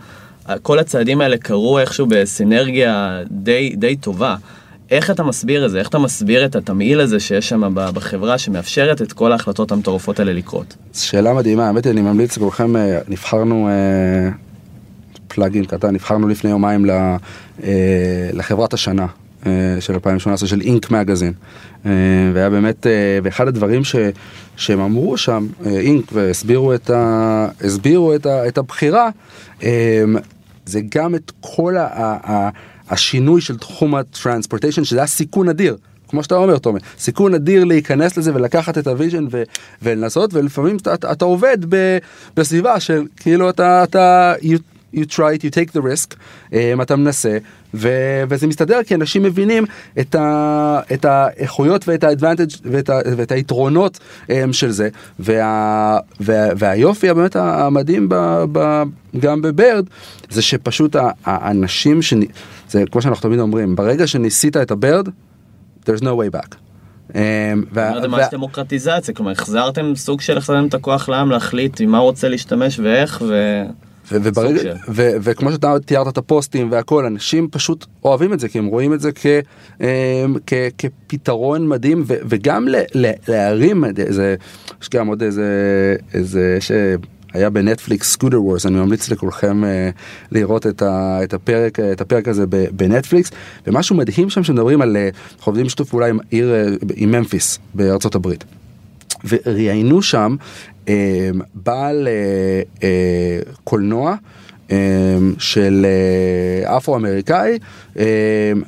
כל 0.63 0.79
הצעדים 0.79 1.21
האלה 1.21 1.37
קרו 1.37 1.79
איכשהו 1.79 2.07
בסינרגיה 2.07 3.21
די, 3.31 3.75
די 3.77 3.97
טובה. 3.97 4.37
איך 4.91 5.11
אתה 5.11 5.23
מסביר 5.23 5.67
את 5.67 5.71
זה? 5.71 5.79
איך 5.79 5.89
אתה 5.89 5.99
מסביר 5.99 6.45
את 6.45 6.57
התמהיל 6.57 7.01
הזה 7.01 7.21
שיש 7.21 7.49
שם 7.49 7.75
בחברה 7.75 8.39
שמאפשרת 8.39 9.03
את 9.03 9.13
כל 9.13 9.33
ההחלטות 9.33 9.73
המטורפות 9.73 10.21
האלה 10.21 10.33
לקרות? 10.33 10.77
שאלה 10.93 11.35
מדהימה, 11.35 11.67
האמת 11.67 11.85
היא, 11.85 11.93
אני 11.93 12.03
ממליץ 12.03 12.37
לכולכם, 12.37 12.77
אה, 12.77 12.99
נבחרנו, 13.09 13.69
אה, 13.69 14.31
פלאגין 15.35 15.65
קטן, 15.65 15.95
נבחרנו 15.95 16.29
לפני 16.29 16.51
יומיים 16.51 16.91
אה, 16.91 17.17
לחברת 18.33 18.75
השנה. 18.75 19.07
של 19.81 19.95
2018 19.95 20.49
של 20.49 20.61
אינק 20.61 20.91
מגזין 20.91 21.33
והיה 22.35 22.51
באמת 22.51 22.87
ואחד 23.23 23.49
הדברים 23.49 23.85
ש, 23.85 23.97
שהם 24.57 24.81
אמרו 24.81 25.17
שם 25.17 25.47
אינק 25.67 26.13
והסבירו 26.13 26.75
את, 26.75 26.91
ה, 26.91 27.49
את, 28.15 28.27
ה, 28.27 28.49
את 28.49 28.59
הבחירה 28.59 29.11
זה 30.67 30.81
גם 30.95 31.15
את 31.15 31.33
כל 31.41 31.77
ה, 31.77 31.87
ה, 32.31 32.49
השינוי 32.91 33.41
של 33.41 33.59
תחום 33.59 33.95
ה 33.95 34.01
transportation 34.01 34.85
שזה 34.85 34.99
היה 34.99 35.07
סיכון 35.07 35.49
אדיר. 35.49 35.77
כמו 36.09 36.23
שאתה 36.23 36.37
אומר 36.37 36.59
תומר, 36.59 36.79
סיכון 36.99 37.35
אדיר 37.35 37.65
להיכנס 37.65 38.17
לזה 38.17 38.35
ולקחת 38.35 38.79
את 38.79 38.87
ה 38.87 38.92
vision 38.92 39.27
ו- 39.31 39.43
ולנסות 39.83 40.35
ולפעמים 40.35 40.77
אתה, 40.77 40.95
אתה, 40.95 41.13
אתה 41.13 41.25
עובד 41.25 41.59
ב- 41.69 41.99
בסביבה 42.37 42.81
של 42.81 43.07
כאילו 43.17 43.51
אתה, 43.51 43.85
אתה 43.85 44.35
you, 44.95 45.05
try 45.17 45.39
it, 45.39 45.45
you 45.45 45.51
take 45.51 45.73
the 45.73 45.83
risk, 45.83 46.15
um, 46.51 46.55
אתה 46.83 46.97
מנסה 46.97 47.39
ו- 47.75 47.89
וזה 48.29 48.47
מסתדר 48.47 48.83
כי 48.87 48.95
אנשים 48.95 49.23
מבינים 49.23 49.65
את, 50.01 50.15
ה- 50.15 50.81
את 50.95 51.05
האיכויות 51.05 51.89
ואת 51.89 52.05
ה-advantage 52.05 52.59
ואת, 52.65 52.91
ה- 52.91 53.01
ואת 53.17 53.33
היתרונות 53.33 53.99
um, 54.27 54.31
של 54.53 54.71
זה 54.71 54.89
וה- 55.19 55.99
וה- 56.21 56.49
והיופי 56.57 57.13
באמת 57.15 57.37
המדהים 57.37 58.09
ב- 58.09 58.45
ב- 58.53 58.83
גם 59.21 59.43
בברד 59.43 59.85
זה 60.31 60.43
שפשוט 60.43 60.97
האנשים, 61.25 62.03
שנ... 62.03 62.21
זה 62.71 62.85
כמו 62.93 63.03
שאנחנו 63.03 63.23
תמיד 63.23 63.41
אומרים, 63.41 63.77
ברגע 63.77 64.07
שניסית 64.07 64.57
את 64.57 64.71
הברד, 64.71 65.09
there's 65.87 66.01
no 66.01 66.07
way 66.07 66.37
back. 66.37 66.55
זה 68.01 68.09
ממש 68.09 68.27
דמוקרטיזציה, 68.33 69.15
כלומר 69.15 69.31
החזרתם 69.33 69.93
סוג 69.97 70.21
של 70.21 70.39
החזרתם 70.39 70.67
את 70.67 70.75
הכוח 70.75 71.09
לעם 71.09 71.31
להחליט 71.31 71.81
עם 71.81 71.91
מה 71.91 71.99
הוא 71.99 72.05
רוצה 72.07 72.29
להשתמש 72.29 72.79
ואיך 72.79 73.23
ו... 73.29 73.63
וברגע, 74.13 74.75
ו, 74.89 75.11
וכמו 75.21 75.53
שאתה 75.53 75.75
תיארת 75.87 76.09
את 76.09 76.19
הפוסטים 76.19 76.73
והכל, 76.73 77.07
אנשים 77.07 77.49
פשוט 77.51 77.87
אוהבים 78.05 78.33
את 78.33 78.41
זה, 78.41 78.49
כי 78.49 78.59
הם 78.59 78.67
רואים 78.67 78.95
את 78.95 79.01
זה 79.01 79.11
כ, 79.15 79.27
אמ, 79.81 79.87
כ, 80.47 80.55
כפתרון 80.79 81.69
מדהים, 81.69 82.05
ו, 82.07 82.15
וגם 82.29 82.69
ל, 82.69 82.77
ל, 82.95 83.11
להרים, 83.29 83.85
זה, 84.09 84.35
יש 84.83 84.89
גם 84.91 85.07
עוד 85.07 85.23
איזה, 85.23 85.45
איזה, 86.15 86.57
ש... 86.61 86.73
היה 87.35 87.51
בנטפליקס 87.51 88.13
סקוטר 88.13 88.43
וורס 88.43 88.67
אני 88.67 88.75
ממליץ 88.75 89.11
לכולכם 89.11 89.63
uh, 89.65 89.67
לראות 90.33 90.67
את, 90.67 90.83
ה, 90.83 91.19
את 91.25 91.35
הפרק 91.35 91.81
את 91.81 92.01
הפרק 92.01 92.29
הזה 92.29 92.45
בנטפליקס. 92.73 93.31
ומשהו 93.67 93.97
מדהים 93.97 94.31
שם 94.31 94.45
שמדברים 94.45 94.83
על 94.83 94.97
uh, 94.97 95.17
אנחנו 95.37 95.51
עובדים 95.51 95.69
שיתוף 95.69 95.91
פעולה 95.91 96.07
עם 96.07 96.19
עיר 96.31 96.55
uh, 96.81 96.93
עם 96.97 97.11
ממפיס 97.11 97.59
בארצות 97.75 98.15
הברית. 98.15 98.45
וראיינו 99.29 100.03
שם 100.03 100.37
אה, 100.39 100.74
בעל 101.55 102.09
אה, 102.09 102.63
אה, 102.83 103.39
קולנוע 103.65 104.15
של 105.39 105.87
אפרו-אמריקאי 106.65 107.59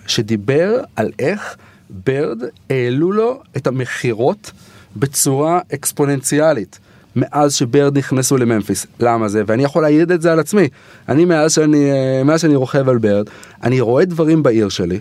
שדיבר 0.07 0.81
על 0.97 1.11
איך 1.19 1.57
ברד 1.91 2.43
העלו 2.71 3.13
לו 3.13 3.43
את 3.57 3.67
המכירות 3.67 4.51
בצורה 4.97 5.61
אקספוננציאלית. 5.75 6.79
מאז 7.17 7.55
שברד 7.55 7.99
נכנסו 7.99 8.37
לממפיס. 8.37 8.87
למה 9.01 9.29
זה? 9.29 9.43
ואני 9.47 9.65
יכול 9.65 9.83
להעיד 9.83 10.11
את 10.11 10.23
זה 10.23 10.33
על 10.33 10.39
עצמי. 10.39 10.69
אני 11.09 11.25
מאז 11.25 11.53
שאני, 11.53 11.91
מאז 12.25 12.41
שאני 12.41 12.57
רוכב 12.57 12.89
על 12.89 12.99
ברד, 12.99 13.27
אני 13.63 13.81
רואה 13.81 14.05
דברים 14.05 14.43
בעיר 14.43 14.69
שלי 14.69 15.01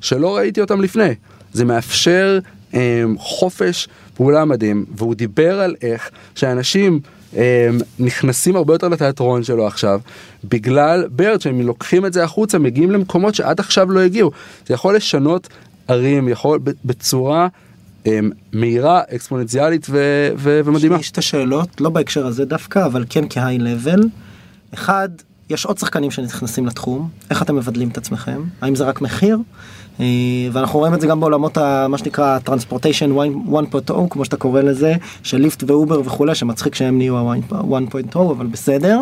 שלא 0.00 0.36
ראיתי 0.36 0.60
אותם 0.60 0.80
לפני. 0.80 1.14
זה 1.52 1.64
מאפשר 1.64 2.38
חופש 3.18 3.88
פעולה 4.14 4.44
מדהים, 4.44 4.84
והוא 4.96 5.14
דיבר 5.14 5.60
על 5.60 5.74
איך 5.82 6.10
שאנשים 6.34 7.00
הם, 7.36 7.78
נכנסים 7.98 8.56
הרבה 8.56 8.74
יותר 8.74 8.88
לתיאטרון 8.88 9.42
שלו 9.42 9.66
עכשיו, 9.66 10.00
בגלל 10.44 11.08
ברד 11.10 11.40
שהם 11.40 11.60
לוקחים 11.60 12.06
את 12.06 12.12
זה 12.12 12.24
החוצה, 12.24 12.58
מגיעים 12.58 12.90
למקומות 12.90 13.34
שעד 13.34 13.60
עכשיו 13.60 13.90
לא 13.90 14.00
הגיעו. 14.00 14.30
זה 14.66 14.74
יכול 14.74 14.96
לשנות 14.96 15.48
ערים, 15.88 16.28
יכול 16.28 16.60
בצורה 16.84 17.48
הם, 18.06 18.30
מהירה, 18.52 19.02
אקספוננציאלית 19.14 19.86
ו- 19.90 20.28
ו- 20.36 20.60
ומדהימה. 20.64 20.96
יש 21.00 21.10
את 21.10 21.18
השאלות, 21.18 21.80
לא 21.80 21.90
בהקשר 21.90 22.26
הזה 22.26 22.44
דווקא, 22.44 22.86
אבל 22.86 23.04
כן 23.08 23.24
כ 23.30 23.58
high 23.58 23.75
level. 23.75 24.00
אחד, 24.74 25.08
יש 25.50 25.64
עוד 25.64 25.78
שחקנים 25.78 26.10
שנכנסים 26.10 26.66
לתחום, 26.66 27.08
איך 27.30 27.42
אתם 27.42 27.56
מבדלים 27.56 27.88
את 27.88 27.98
עצמכם? 27.98 28.42
האם 28.60 28.74
זה 28.74 28.84
רק 28.84 29.00
מחיר? 29.00 29.38
אה, 30.00 30.06
ואנחנו 30.52 30.78
רואים 30.78 30.94
את 30.94 31.00
זה 31.00 31.06
גם 31.06 31.20
בעולמות 31.20 31.56
ה, 31.56 31.88
מה 31.88 31.98
שנקרא 31.98 32.38
transportation 32.38 33.10
1.0 33.12 33.92
כמו 34.10 34.24
שאתה 34.24 34.36
קורא 34.36 34.60
לזה 34.60 34.94
של 35.22 35.38
ליפט 35.38 35.64
ואובר 35.66 36.00
וכולי 36.00 36.34
שמצחיק 36.34 36.74
שהם 36.74 36.98
נהיו 36.98 37.18
ה-1.0 37.18 38.18
אבל 38.18 38.46
בסדר. 38.46 39.00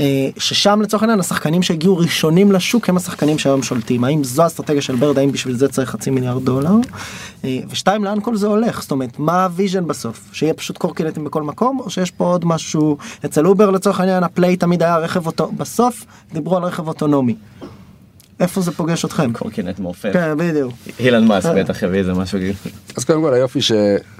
אה, 0.00 0.28
ששם 0.38 0.82
לצורך 0.82 1.02
העניין 1.02 1.20
השחקנים 1.20 1.62
שהגיעו 1.62 1.96
ראשונים 1.96 2.52
לשוק 2.52 2.88
הם 2.88 2.96
השחקנים 2.96 3.38
שהיום 3.38 3.62
שולטים. 3.62 4.04
האם 4.04 4.24
זו 4.24 4.42
האסטרטגיה 4.42 4.82
של 4.82 4.96
Bird? 4.96 5.18
האם 5.18 5.32
בשביל 5.32 5.56
זה 5.56 5.68
צריך 5.68 5.90
חצי 5.90 6.10
מיליארד 6.10 6.44
דולר? 6.44 6.74
אה, 7.44 7.58
ושתיים 7.70 8.04
לאן 8.04 8.20
כל 8.20 8.36
זה 8.36 8.46
הולך? 8.46 8.82
זאת 8.82 8.90
אומרת 8.90 9.18
מה 9.18 9.44
ה 9.44 9.50
vision 9.50 9.86
בסוף? 9.86 10.28
שיהיה 10.32 10.54
פשוט 10.54 10.78
קורקינטים 10.78 11.24
בכל 11.24 11.42
מקום 11.42 11.80
או 11.80 11.90
שיש 11.90 12.10
פה 12.10 12.24
עוד 12.24 12.44
משהו? 12.44 12.96
אצל 13.24 13.46
אובר 13.46 13.70
לצורך 13.70 14.00
העניין 14.00 14.22
ה 14.22 14.29
play 14.29 14.56
תמיד 14.56 14.82
היה 14.82 14.98
רכב 14.98 15.26
אותו 15.26 15.52
בסוף 15.56 15.83
דיברו 16.32 16.56
על 16.56 16.62
רכב 16.62 16.88
אוטונומי. 16.88 17.34
איפה 18.40 18.60
זה 18.60 18.72
פוגש 18.72 19.04
אתכם? 19.04 19.32
קורקינט 19.32 19.78
מעופף. 19.78 20.12
כן, 20.12 20.36
בדיוק. 20.38 20.72
אילון 21.00 21.26
מאסק 21.26 21.50
בטח 21.56 21.82
יביא 21.82 21.98
איזה 21.98 22.12
משהו. 22.14 22.38
אז 22.96 23.04
קודם 23.04 23.22
כל 23.22 23.34
היופי 23.34 23.58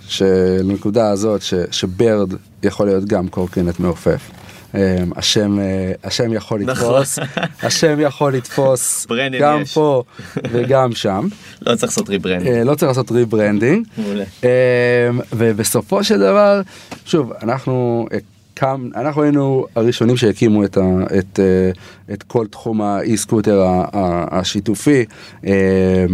שלנקודה 0.09 1.11
הזאת 1.11 1.43
ש 1.71 1.92
Bird 1.92 2.35
יכול 2.63 2.87
להיות 2.87 3.05
גם 3.05 3.29
קורקינט 3.29 3.81
מעופף. 3.81 4.31
אמ, 4.75 4.81
השם 5.17 5.59
אה, 5.59 5.93
השם 6.05 6.33
יכול 6.33 6.61
נכון. 6.61 7.01
לתפוס 7.01 7.19
השם 7.67 8.01
יכול 8.01 8.35
לתפוס 8.35 9.07
גם 9.41 9.65
פה 9.75 10.03
וגם 10.51 10.93
שם 10.93 11.29
לא 11.63 11.75
צריך 11.75 11.93
לעשות 11.93 12.09
rebranding 12.09 12.67
לא 12.67 12.75
צריך 12.75 12.89
לעשות 12.89 13.11
rebranding 13.13 13.87
אמ, 14.43 14.49
ובסופו 15.33 16.05
של 16.05 16.19
דבר 16.19 16.61
שוב 17.07 17.33
אנחנו 17.43 18.07
קם, 18.55 18.89
אנחנו 18.97 19.23
היינו 19.23 19.67
הראשונים 19.77 20.17
שהקימו 20.17 20.65
את, 20.65 20.77
ה, 20.77 20.83
את, 21.19 21.41
אה, 21.41 21.71
את 22.15 22.23
כל 22.23 22.47
תחום 22.47 22.83
ה 22.83 23.17
e-scooter 23.17 23.63
השיתופי, 24.31 25.05
אה, 25.47 26.07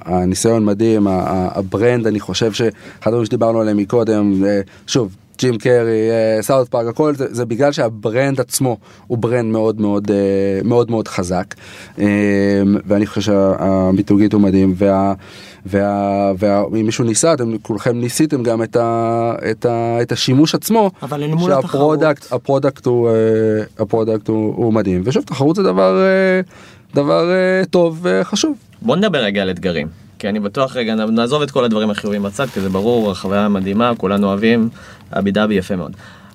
הניסיון 0.00 0.64
מדהים, 0.64 1.06
ה 1.10 1.24
brand, 1.24 2.06
אני 2.06 2.20
חושב 2.20 2.52
שאחד 2.52 2.72
הדברים 3.06 3.24
שדיברנו 3.24 3.60
עליהם 3.60 3.76
מקודם, 3.76 4.44
אה, 4.44 4.60
שוב, 4.86 5.16
ג'ים 5.38 5.58
קרי, 5.58 6.08
סאוט 6.40 6.68
פארק, 6.68 6.86
הכל 6.86 7.14
זה, 7.14 7.26
זה 7.30 7.44
בגלל 7.44 7.72
שה 7.72 7.97
brand 7.97 8.40
עצמו 8.40 8.76
הוא 9.06 9.18
brand 9.18 9.52
מאוד 9.52 9.80
מאוד 9.80 10.10
אה, 10.10 10.16
מאוד 10.64 10.90
מאוד 10.90 11.08
חזק 11.08 11.54
אה, 11.98 12.04
ואני 12.86 13.06
חושב 13.06 13.20
שהמיתוגית 13.20 14.32
הוא 14.32 14.40
מדהים 14.40 14.74
וה... 14.76 15.12
וה- 15.66 16.62
מישהו 16.70 17.04
ניסה 17.04 17.32
אתם 17.32 17.58
כולכם 17.62 18.00
ניסיתם 18.00 18.42
גם 18.42 18.62
את, 18.62 18.76
ה, 18.76 19.34
את, 19.50 19.66
ה, 19.66 19.98
את 20.02 20.12
השימוש 20.12 20.54
עצמו 20.54 20.90
אבל 21.02 21.22
אל 21.22 21.28
מול 21.34 21.50
שה 21.50 21.70
product 21.70 22.18
התחרות. 22.24 22.42
ה 22.42 22.47
product 22.47 22.86
הוא 22.86 23.08
אה, 23.08 23.14
ה 23.78 23.84
product 23.84 24.28
הוא, 24.28 24.54
הוא 24.56 24.72
מדהים 24.72 25.02
ושוב 25.04 25.22
תחרות 25.24 25.56
זה 25.56 25.62
דבר 25.62 26.02
אה, 26.02 26.40
דבר 26.94 27.30
אה, 27.30 27.62
טוב 27.70 27.98
וחשוב. 28.02 28.56
בוא 28.82 28.96
נדבר 28.96 29.18
רגע 29.18 29.42
על 29.42 29.50
אתגרים. 29.50 30.07
כי 30.18 30.28
אני 30.28 30.40
בטוח 30.40 30.76
רגע, 30.76 30.94
נעזוב 30.94 31.42
את 31.42 31.50
כל 31.50 31.64
הדברים 31.64 31.90
החיובים 31.90 32.22
בצד, 32.22 32.46
כי 32.46 32.60
זה 32.60 32.68
ברור, 32.68 33.10
החוויה 33.10 33.48
מדהימה, 33.48 33.92
כולנו 33.96 34.26
אוהבים, 34.26 34.68
lovey 35.12 35.30
dovey 35.30 35.54
יפה 35.54 35.76
מאוד. 35.76 35.92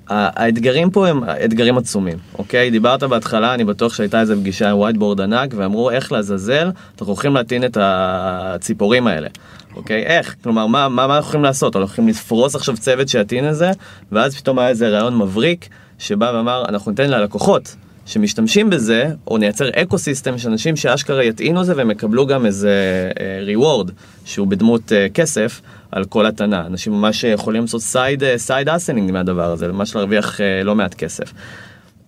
האתגרים 0.09 0.89
פה 0.89 1.07
הם 1.07 1.23
אתגרים 1.45 1.77
עצומים, 1.77 2.17
אוקיי? 2.37 2.71
דיברת 2.71 3.03
בהתחלה, 3.03 3.53
אני 3.53 3.63
בטוח 3.63 3.93
שהייתה 3.93 4.21
איזה 4.21 4.35
פגישה 4.35 4.69
עם 4.69 4.79
whiteboard 4.79 5.21
ענק, 5.21 5.53
ואמרו 5.55 5.89
איך 5.89 6.11
לעזאזל, 6.11 6.71
אנחנו 6.91 7.13
הולכים 7.13 7.33
להטעין 7.33 7.63
את 7.63 7.77
הציפורים 7.81 9.07
האלה. 9.07 9.27
אוקיי, 9.75 10.03
איך? 10.03 10.35
כלומר, 10.43 10.67
מה, 10.67 10.89
מה, 10.89 11.07
מה 11.07 11.15
אנחנו 11.15 11.27
יכולים 11.29 11.43
לעשות? 11.43 11.75
אנחנו 11.75 11.87
הולכים 11.87 12.07
לפרוס 12.07 12.55
עכשיו 12.55 12.77
צוות 12.77 13.07
שיטעין 13.07 13.49
את 13.49 13.55
זה, 13.55 13.71
ואז 14.11 14.35
פתאום 14.35 14.59
היה 14.59 14.69
איזה 14.69 14.89
רעיון 14.89 15.17
מבריק, 15.17 15.69
שבא 15.99 16.31
ואמר, 16.35 16.65
אנחנו 16.69 16.91
ניתן 16.91 17.09
ללקוחות 17.09 17.75
שמשתמשים 18.05 18.69
בזה, 18.69 19.09
או 19.27 19.37
נייצר 19.37 19.69
אקו 19.75 19.97
סיסטם 19.97 20.37
של 20.37 20.49
אנשים 20.49 20.75
שאשכרה 20.75 21.23
יטעינו 21.23 21.63
זה 21.63 21.73
והם 21.77 21.91
יקבלו 21.91 22.27
גם 22.27 22.45
איזה 22.45 22.71
reward, 23.41 23.91
שהוא 24.25 24.47
בדמות 24.47 24.91
אה, 24.91 25.07
כסף, 25.13 25.61
על 25.91 26.05
כל 26.05 26.25
הטענה. 26.25 26.65
אנשים 26.65 26.93
ממש 26.93 27.23
יכולים 27.23 27.61
לעשות 27.61 27.81
side, 27.81 28.23
side 28.37 28.69
earning 28.69 29.11
מהדבר 29.11 29.51
הזה, 29.51 29.67
ממש 29.67 29.95
להרוויח 29.95 30.41
אה, 30.41 30.63
לא 30.63 30.75
מעט 30.75 30.93
כסף. 30.93 31.33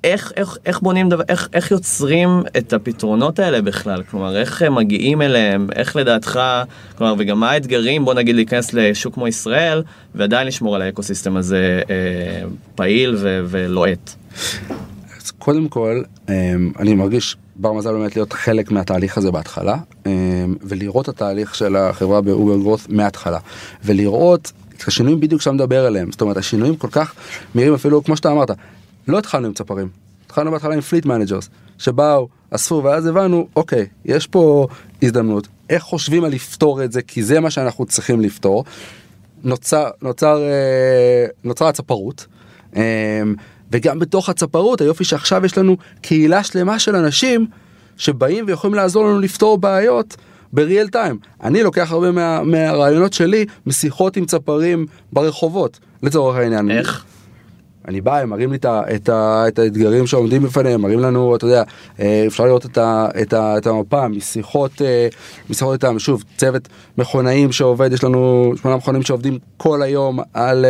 איך, 0.04 0.32
איך, 0.36 0.58
איך 0.66 0.80
בונים 0.80 1.10
דבר, 1.10 1.24
איך, 1.30 1.50
איך 1.54 1.72
יוצרים 1.72 2.44
את 2.58 2.74
הפתרונות 2.74 3.40
האלה 3.40 3.62
בכלל? 3.62 4.04
כלומר, 4.04 4.38
איך 4.38 4.62
הם 4.62 4.76
מגיעים 4.76 5.22
אליהם? 5.22 5.68
איך 5.76 5.96
לדעתך, 5.96 6.40
כלומר, 6.98 7.14
וגם 7.18 7.40
מה 7.40 7.52
האתגרים, 7.52 8.06
בוא 8.06 8.14
נגיד, 8.14 8.36
להיכנס 8.36 8.74
לשוק 8.74 9.14
כמו 9.14 9.28
ישראל, 9.28 9.84
ועדיין 10.16 10.48
לשמור 10.48 10.76
על 10.76 10.82
האקוסיסטם 10.82 11.38
הזה 11.38 11.82
אה, 11.90 12.48
פעיל 12.76 13.16
ו- 13.18 13.42
ולוהט? 13.46 14.16
קודם 15.46 15.70
כל 15.70 16.02
אמ, 16.30 16.72
אני 16.80 16.96
מרגיש 16.96 17.38
בר 17.56 17.74
מזל 17.74 17.92
באמת 17.92 18.16
להיות 18.16 18.34
חלק 18.34 18.72
מהתהליך 18.72 19.18
הזה 19.18 19.32
בהתחלה 19.32 19.78
אמ, 20.06 20.12
ולראות 20.62 21.08
התהליך 21.08 21.56
של 21.56 21.76
החברה 21.76 22.22
ב 22.22 22.29
over 22.29 22.58
growth 22.58 22.88
מההתחלה 22.90 23.40
ולראות 23.84 24.52
את 24.78 24.88
השינויים 24.88 25.20
בדיוק 25.20 25.42
שאתה 25.42 25.52
מדבר 25.52 25.86
עליהם. 25.86 26.12
זאת 26.12 26.22
אומרת 26.22 26.38
השינויים 26.38 26.76
כל 26.76 26.88
כך 26.92 27.14
מהירים 27.56 27.74
אפילו 27.74 28.04
כמו 28.04 28.18
שאתה 28.18 28.32
אמרת 28.32 28.52
לא 29.08 29.18
התחלנו 29.18 29.48
עם 29.48 29.54
צפרים 29.54 29.88
התחלנו 30.26 30.52
בהתחלה 30.52 30.74
עם 30.74 30.82
fleet 30.82 31.06
managers 31.06 31.50
שבאו 31.78 32.28
אספו 32.52 32.82
ואז 32.84 33.06
הבנו 33.06 33.48
אוקיי 33.56 33.86
יש 34.06 34.28
פה 34.28 34.68
הזדמנות. 35.02 35.48
איך 35.70 35.84
חושבים 35.84 36.24
על 36.24 36.32
לפתור 36.32 36.84
את 36.84 36.92
זה? 36.92 37.02
כי 37.02 37.24
זה 37.24 37.40
מה 37.40 37.50
שאנחנו 37.50 37.86
צריכים 37.86 38.22
לפתור. 38.22 38.64
נוצר 39.44 39.90
נוצר 40.02 40.38
אה, 40.44 41.26
נוצרה 41.44 41.70
הצפרות. 41.70 42.28
וגם 43.76 44.00
בתוך 44.00 44.30
הצפרות 44.30 44.82
היופי 44.82 45.04
שעכשיו 45.04 45.46
יש 45.46 45.58
לנו 45.58 45.78
קהילה 46.02 46.44
שלמה 46.44 46.80
של 46.80 46.96
אנשים 46.96 47.48
שבאים 47.98 48.46
ויכולים 48.48 48.76
לעזור 48.76 49.06
לנו 49.06 49.20
לפתור 49.20 49.58
בעיות 49.58 50.16
בריאל 50.54 50.88
טיים. 50.88 51.18
אני 51.44 51.64
לוקח 51.64 51.92
הרבה 51.92 52.12
מה, 52.12 52.44
מהרעיונות 52.44 53.14
שלי 53.14 53.46
משיחות 53.66 54.18
עם 54.18 54.26
צפרים 54.26 54.86
ברחובות 55.14 55.80
לצורך 56.04 56.36
העניין. 56.36 56.72
איך? 56.72 57.06
אני 57.88 58.02
בא, 58.02 58.18
הם 58.18 58.30
מראים 58.30 58.52
לי 58.52 58.58
את, 58.58 58.66
ה, 58.66 58.82
את, 58.96 59.10
ה, 59.10 59.44
את 59.48 59.60
האתגרים 59.60 60.08
שעומדים 60.08 60.44
בפניהם, 60.44 60.82
מראים 60.82 61.00
לנו, 61.00 61.36
אתה 61.36 61.46
יודע, 61.46 61.64
אה, 62.00 62.24
אפשר 62.28 62.46
לראות 62.46 62.66
את, 62.66 62.78
ה, 62.78 63.08
את, 63.22 63.34
ה, 63.34 63.58
את 63.58 63.68
המפה 63.68 64.08
משיחות, 64.08 64.82
אה, 64.82 65.08
משיחות 65.50 65.74
איתם, 65.74 66.00
שוב, 66.00 66.24
צוות 66.38 66.68
מכונאים 66.98 67.52
שעובד, 67.52 67.94
יש 67.94 68.04
לנו 68.04 68.52
שמונה 68.62 68.78
מכונאים 68.78 69.04
שעובדים 69.04 69.38
כל 69.58 69.82
היום 69.82 70.20
על, 70.34 70.66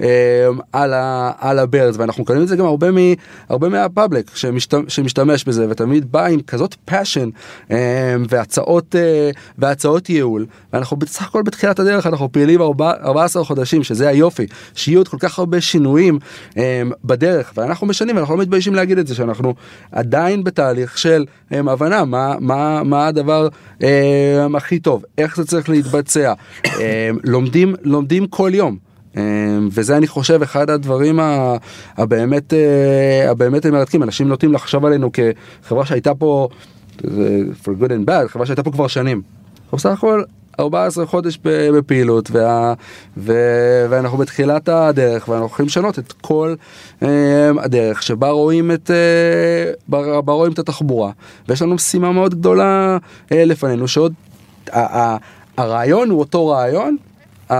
אה, 0.00 0.48
על, 0.72 0.92
ה, 0.94 1.32
על 1.38 1.58
הברדס, 1.58 1.96
ואנחנו 1.98 2.22
מקבלים 2.22 2.42
את 2.42 2.48
זה 2.48 2.56
גם 2.56 2.66
הרבה, 2.66 2.90
מ, 2.90 2.96
הרבה 3.48 3.68
מה 3.68 3.84
public 3.84 4.30
שמשתמש, 4.34 4.94
שמשתמש 4.94 5.44
בזה, 5.44 5.66
ותמיד 5.70 6.12
בא 6.12 6.26
עם 6.26 6.40
כזאת 6.40 6.74
passion 6.84 7.28
והצעות, 8.28 8.94
והצעות 9.58 10.10
ייעול, 10.10 10.46
ואנחנו 10.72 10.96
בסך 10.96 11.22
הכל 11.22 11.42
בתחילת 11.42 11.78
הדרך, 11.78 12.06
אנחנו 12.06 12.32
פעילים 12.32 12.60
ארבע- 12.60 13.04
14 13.04 13.44
חודשים, 13.44 13.82
שזה 13.84 14.08
היופי, 14.08 14.46
שיהיו 14.74 15.00
עוד 15.00 15.08
כל 15.08 15.16
כך 15.20 15.38
הרבה 15.38 15.60
שינויים. 15.60 16.18
Um, 16.50 16.56
בדרך 17.04 17.52
ואנחנו 17.56 17.86
משנים 17.86 18.16
ואנחנו 18.16 18.34
לא 18.36 18.42
מתביישים 18.42 18.74
להגיד 18.74 18.98
את 18.98 19.06
זה 19.06 19.14
שאנחנו 19.14 19.54
עדיין 19.92 20.44
בתהליך 20.44 20.98
של 20.98 21.24
um, 21.50 21.54
הבנה 21.70 22.04
מה 22.04 22.34
מה 22.40 22.82
מה 22.82 23.06
הדבר 23.06 23.48
um, 23.80 23.84
הכי 24.56 24.78
טוב 24.78 25.04
איך 25.18 25.36
זה 25.36 25.44
צריך 25.44 25.68
להתבצע 25.68 26.32
לומדים 27.24 27.74
לומדים 27.82 28.26
כל 28.26 28.50
יום. 28.54 28.76
וזה 29.70 29.96
אני 29.96 30.06
חושב 30.06 30.42
אחד 30.42 30.70
הדברים 30.70 31.20
הבאמת 31.96 32.52
uh, 32.52 33.30
הבאמת 33.30 33.66
מרתקים 33.66 34.02
אנשים 34.02 34.28
נוטים 34.28 34.52
לחשוב 34.52 34.84
עלינו 34.84 35.10
כחברה 35.12 35.86
שהייתה 35.86 36.14
פה 36.14 36.48
זה 37.02 37.40
for 37.64 37.82
good 37.82 37.88
and 37.90 38.08
bad 38.08 38.28
חברה 38.28 38.46
שהייתה 38.46 38.62
פה 38.62 38.70
כבר 38.70 38.86
שנים. 38.86 39.22
אנחנו 39.64 39.78
בסך 39.78 39.90
הכל 39.90 40.22
14 40.60 41.06
חודש 41.06 41.38
בפעילות 41.44 42.30
וה, 42.30 42.74
ו, 43.16 43.32
ואנחנו 43.90 44.18
בתחילת 44.18 44.68
הדרך 44.68 45.28
ואנחנו 45.28 45.46
הולכים 45.46 45.66
לשנות 45.66 45.98
את 45.98 46.12
כל 46.12 46.54
אה, 47.02 47.50
הדרך 47.58 48.02
שבה 48.02 48.30
רואים 48.30 48.70
את 48.70 48.90
אה, 48.90 49.72
בה, 49.88 50.20
בה 50.20 50.32
רואים 50.32 50.52
את 50.52 50.58
התחבורה 50.58 51.10
ויש 51.48 51.62
לנו 51.62 51.74
משימה 51.74 52.12
מאוד 52.12 52.34
גדולה 52.34 52.98
אה, 53.32 53.44
לפנינו 53.44 53.88
שעוד 53.88 54.12
ה, 54.72 54.98
ה, 54.98 55.16
הרעיון 55.56 56.10
הוא 56.10 56.20
אותו 56.20 56.46
רעיון 56.46 56.96
ה, 57.50 57.54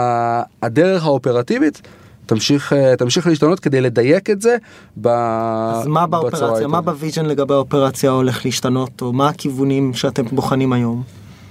הדרך 0.62 1.04
האופרטיבית. 1.04 1.82
תמשיך 2.26 2.72
אה, 2.72 2.96
תמשיך 2.96 3.26
להשתנות 3.26 3.60
כדי 3.60 3.80
לדייק 3.80 4.30
את 4.30 4.42
זה 4.42 4.56
ב- 4.96 5.08
אז 5.08 5.86
מה 5.86 6.06
באופרציה. 6.06 6.66
מה 6.66 6.80
ב 6.80 6.87
vision 6.87 7.26
לגבי 7.26 7.54
האופרציה 7.54 8.10
הולך 8.10 8.44
להשתנות, 8.44 9.02
או 9.02 9.12
מה 9.12 9.28
הכיוונים 9.28 9.94
שאתם 9.94 10.22
בוחנים 10.32 10.72
היום? 10.72 11.02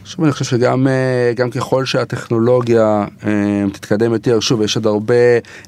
שוב 0.06 0.24
אני 0.24 0.32
חושב 0.32 0.46
שגם 0.46 0.88
אה, 0.88 1.34
גם 1.36 1.52
ככל 1.52 1.86
שהטכנולוגיה 1.86 3.06
אה, 3.26 3.64
תתקדם 3.74 4.14
יותר 4.14 4.40
שוב 4.40 4.62
יש 4.62 4.76
עוד 4.76 4.88
הרבה 4.88 5.14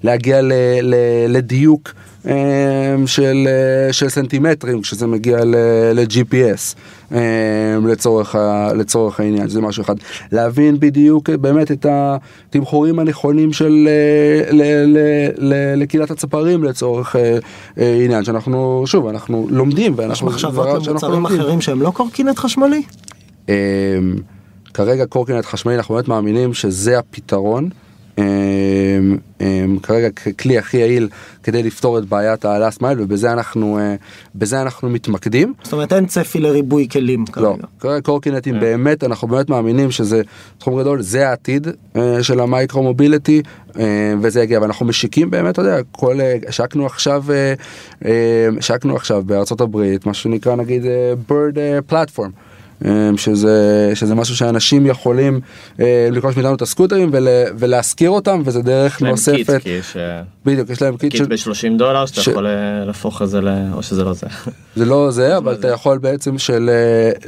להגיע 0.03 0.41
ל, 0.41 0.53
ל, 0.81 0.95
לדיוק 1.27 1.93
אה, 2.27 2.33
של, 3.05 3.47
של 3.91 4.09
סנטימטרים 4.09 4.81
כשזה 4.81 5.07
מגיע 5.07 5.37
ל-GPS 5.45 6.75
לצורך, 7.87 8.35
לצורך 8.75 9.19
העניין 9.19 9.47
זה 9.47 9.61
משהו 9.61 9.83
אחד 9.83 9.95
להבין 10.31 10.79
בדיוק 10.79 11.29
באמת 11.29 11.71
את 11.71 11.85
התמחורים 11.89 12.99
הנכונים 12.99 13.53
של 13.53 13.87
ל, 14.51 14.61
ל, 14.61 14.97
ל, 15.37 15.53
לקהילת 15.81 16.11
הצפרים 16.11 16.63
לצורך 16.63 17.15
עניין 17.77 18.23
שאנחנו 18.23 18.83
שוב 18.85 19.07
אנחנו 19.07 19.47
לומדים 19.49 19.93
יש 19.93 19.99
ואנחנו 19.99 20.27
מחשבות 20.27 20.83
שאנחנו 20.83 21.09
למוצרים. 21.09 21.41
אחרים 21.41 21.61
שהם 21.61 21.81
לא 21.81 21.91
קורקינט 21.91 22.39
חשמלי? 22.39 22.83
אמ, 23.49 23.53
כרגע 24.73 25.05
קורקינט 25.05 25.45
חשמלי 25.45 25.75
אנחנו 25.75 25.95
באמת 25.95 26.07
מאמינים 26.07 26.53
שזה 26.53 26.99
הפתרון. 26.99 27.69
אמ, 28.17 29.17
אמ, 29.41 29.77
כרגע 29.83 30.09
ככלי 30.09 30.57
הכי 30.57 30.77
יעיל 30.77 31.09
כדי 31.43 31.63
לפתור 31.63 31.97
את 31.99 32.05
בעיית 32.05 32.45
ה-last 32.45 32.81
mile 32.81 32.99
ובזה 32.99 33.33
אנחנו 33.33 33.79
אה, 33.79 33.95
בזה 34.35 34.61
אנחנו 34.61 34.89
מתמקדים. 34.89 35.53
זאת 35.63 35.73
אומרת 35.73 35.93
אין 35.93 36.05
צפי 36.05 36.39
לריבוי 36.39 36.87
כלים 36.91 37.25
לא, 37.29 37.33
כרגע. 37.33 37.67
כרגע 37.79 38.01
קורקינטים 38.01 38.59
באמת 38.59 39.03
אנחנו 39.03 39.27
באמת 39.27 39.49
מאמינים 39.49 39.91
שזה 39.91 40.21
תחום 40.57 40.79
גדול 40.79 41.01
זה 41.01 41.29
העתיד 41.29 41.67
אה, 41.95 42.23
של 42.23 42.39
ה 42.39 42.46
micro 42.46 42.83
mobility 42.83 43.41
אה, 43.79 44.13
וזה 44.21 44.43
יגיע 44.43 44.61
ואנחנו 44.61 44.85
משיקים 44.85 45.31
באמת 45.31 45.53
אתה 45.53 45.61
יודע 45.61 45.77
כל 45.91 46.19
השקנו 46.47 46.85
עכשיו 46.85 47.23
השקנו 48.57 48.95
עכשיו 48.95 49.23
בארצות 49.25 49.61
הברית 49.61 50.05
מה 50.05 50.13
שנקרא 50.13 50.55
נגיד 50.55 50.83
bird 51.29 51.57
platform. 51.91 52.29
אה, 52.85 52.91
שזה 53.17 53.55
שזה 53.93 54.15
משהו 54.15 54.35
שאנשים 54.35 54.85
יכולים 54.85 55.39
אה, 55.79 56.07
לרכוש 56.11 56.35
מאיתנו 56.35 56.55
את 56.55 56.61
הסקוטרים 56.61 57.09
ול, 57.11 57.27
ולהשכיר 57.59 58.09
אותם 58.09 58.41
וזה 58.45 58.61
דרך 58.61 59.01
להם 59.01 59.15
kit, 59.15 59.29
נוספת 59.39 59.61
כי 59.63 59.69
יש 59.69 59.97
אה, 59.97 60.21
בדיוק 60.45 60.69
יש 60.69 60.81
להם 60.81 60.97
kit 60.97 61.11
kit 61.11 61.21
של 61.21 61.25
ב-30 61.51 61.77
דולר 61.77 62.05
שאתה 62.05 62.21
ש- 62.21 62.27
יכול 62.27 62.47
אה, 62.47 62.51
להפוך 62.85 63.21
את 63.21 63.29
זה 63.29 63.41
ל... 63.41 63.47
או 63.73 63.83
שזה 63.83 64.03
לא 64.03 64.13
זה. 64.13 64.27
זה 64.75 64.85
לא 64.85 65.11
זה 65.11 65.37
אבל 65.37 65.53
אתה 65.53 65.67
יכול 65.67 65.97
בעצם 65.97 66.37
של 66.37 66.69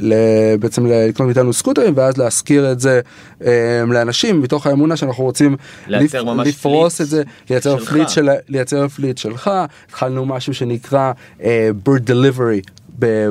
ל- 0.00 0.12
בעצם 0.60 0.86
לקנות 0.86 1.26
מאיתנו 1.26 1.52
סקוטרים 1.52 1.92
ואז 1.96 2.16
להשכיר 2.16 2.72
את 2.72 2.80
זה 2.80 3.00
אה, 3.44 3.50
לאנשים 3.88 4.40
מתוך 4.42 4.66
האמונה 4.66 4.96
שאנחנו 4.96 5.24
רוצים 5.24 5.56
לייצר 5.86 6.18
לפ- 6.22 6.26
ממש 6.26 6.48
לפרוס 6.48 6.94
fleet 6.96 7.06
את 7.06 7.10
זה 7.10 7.22
לייצר 7.50 7.78
שלך. 7.78 7.88
fleet 7.90 8.08
של 8.08 8.28
לייצר 8.48 8.88
fleet 8.88 9.18
שלך 9.18 9.50
התחלנו 9.88 10.26
משהו 10.26 10.54
שנקרא 10.54 11.12
אה, 11.42 11.70
bird 11.88 12.10
delivery 12.10 12.70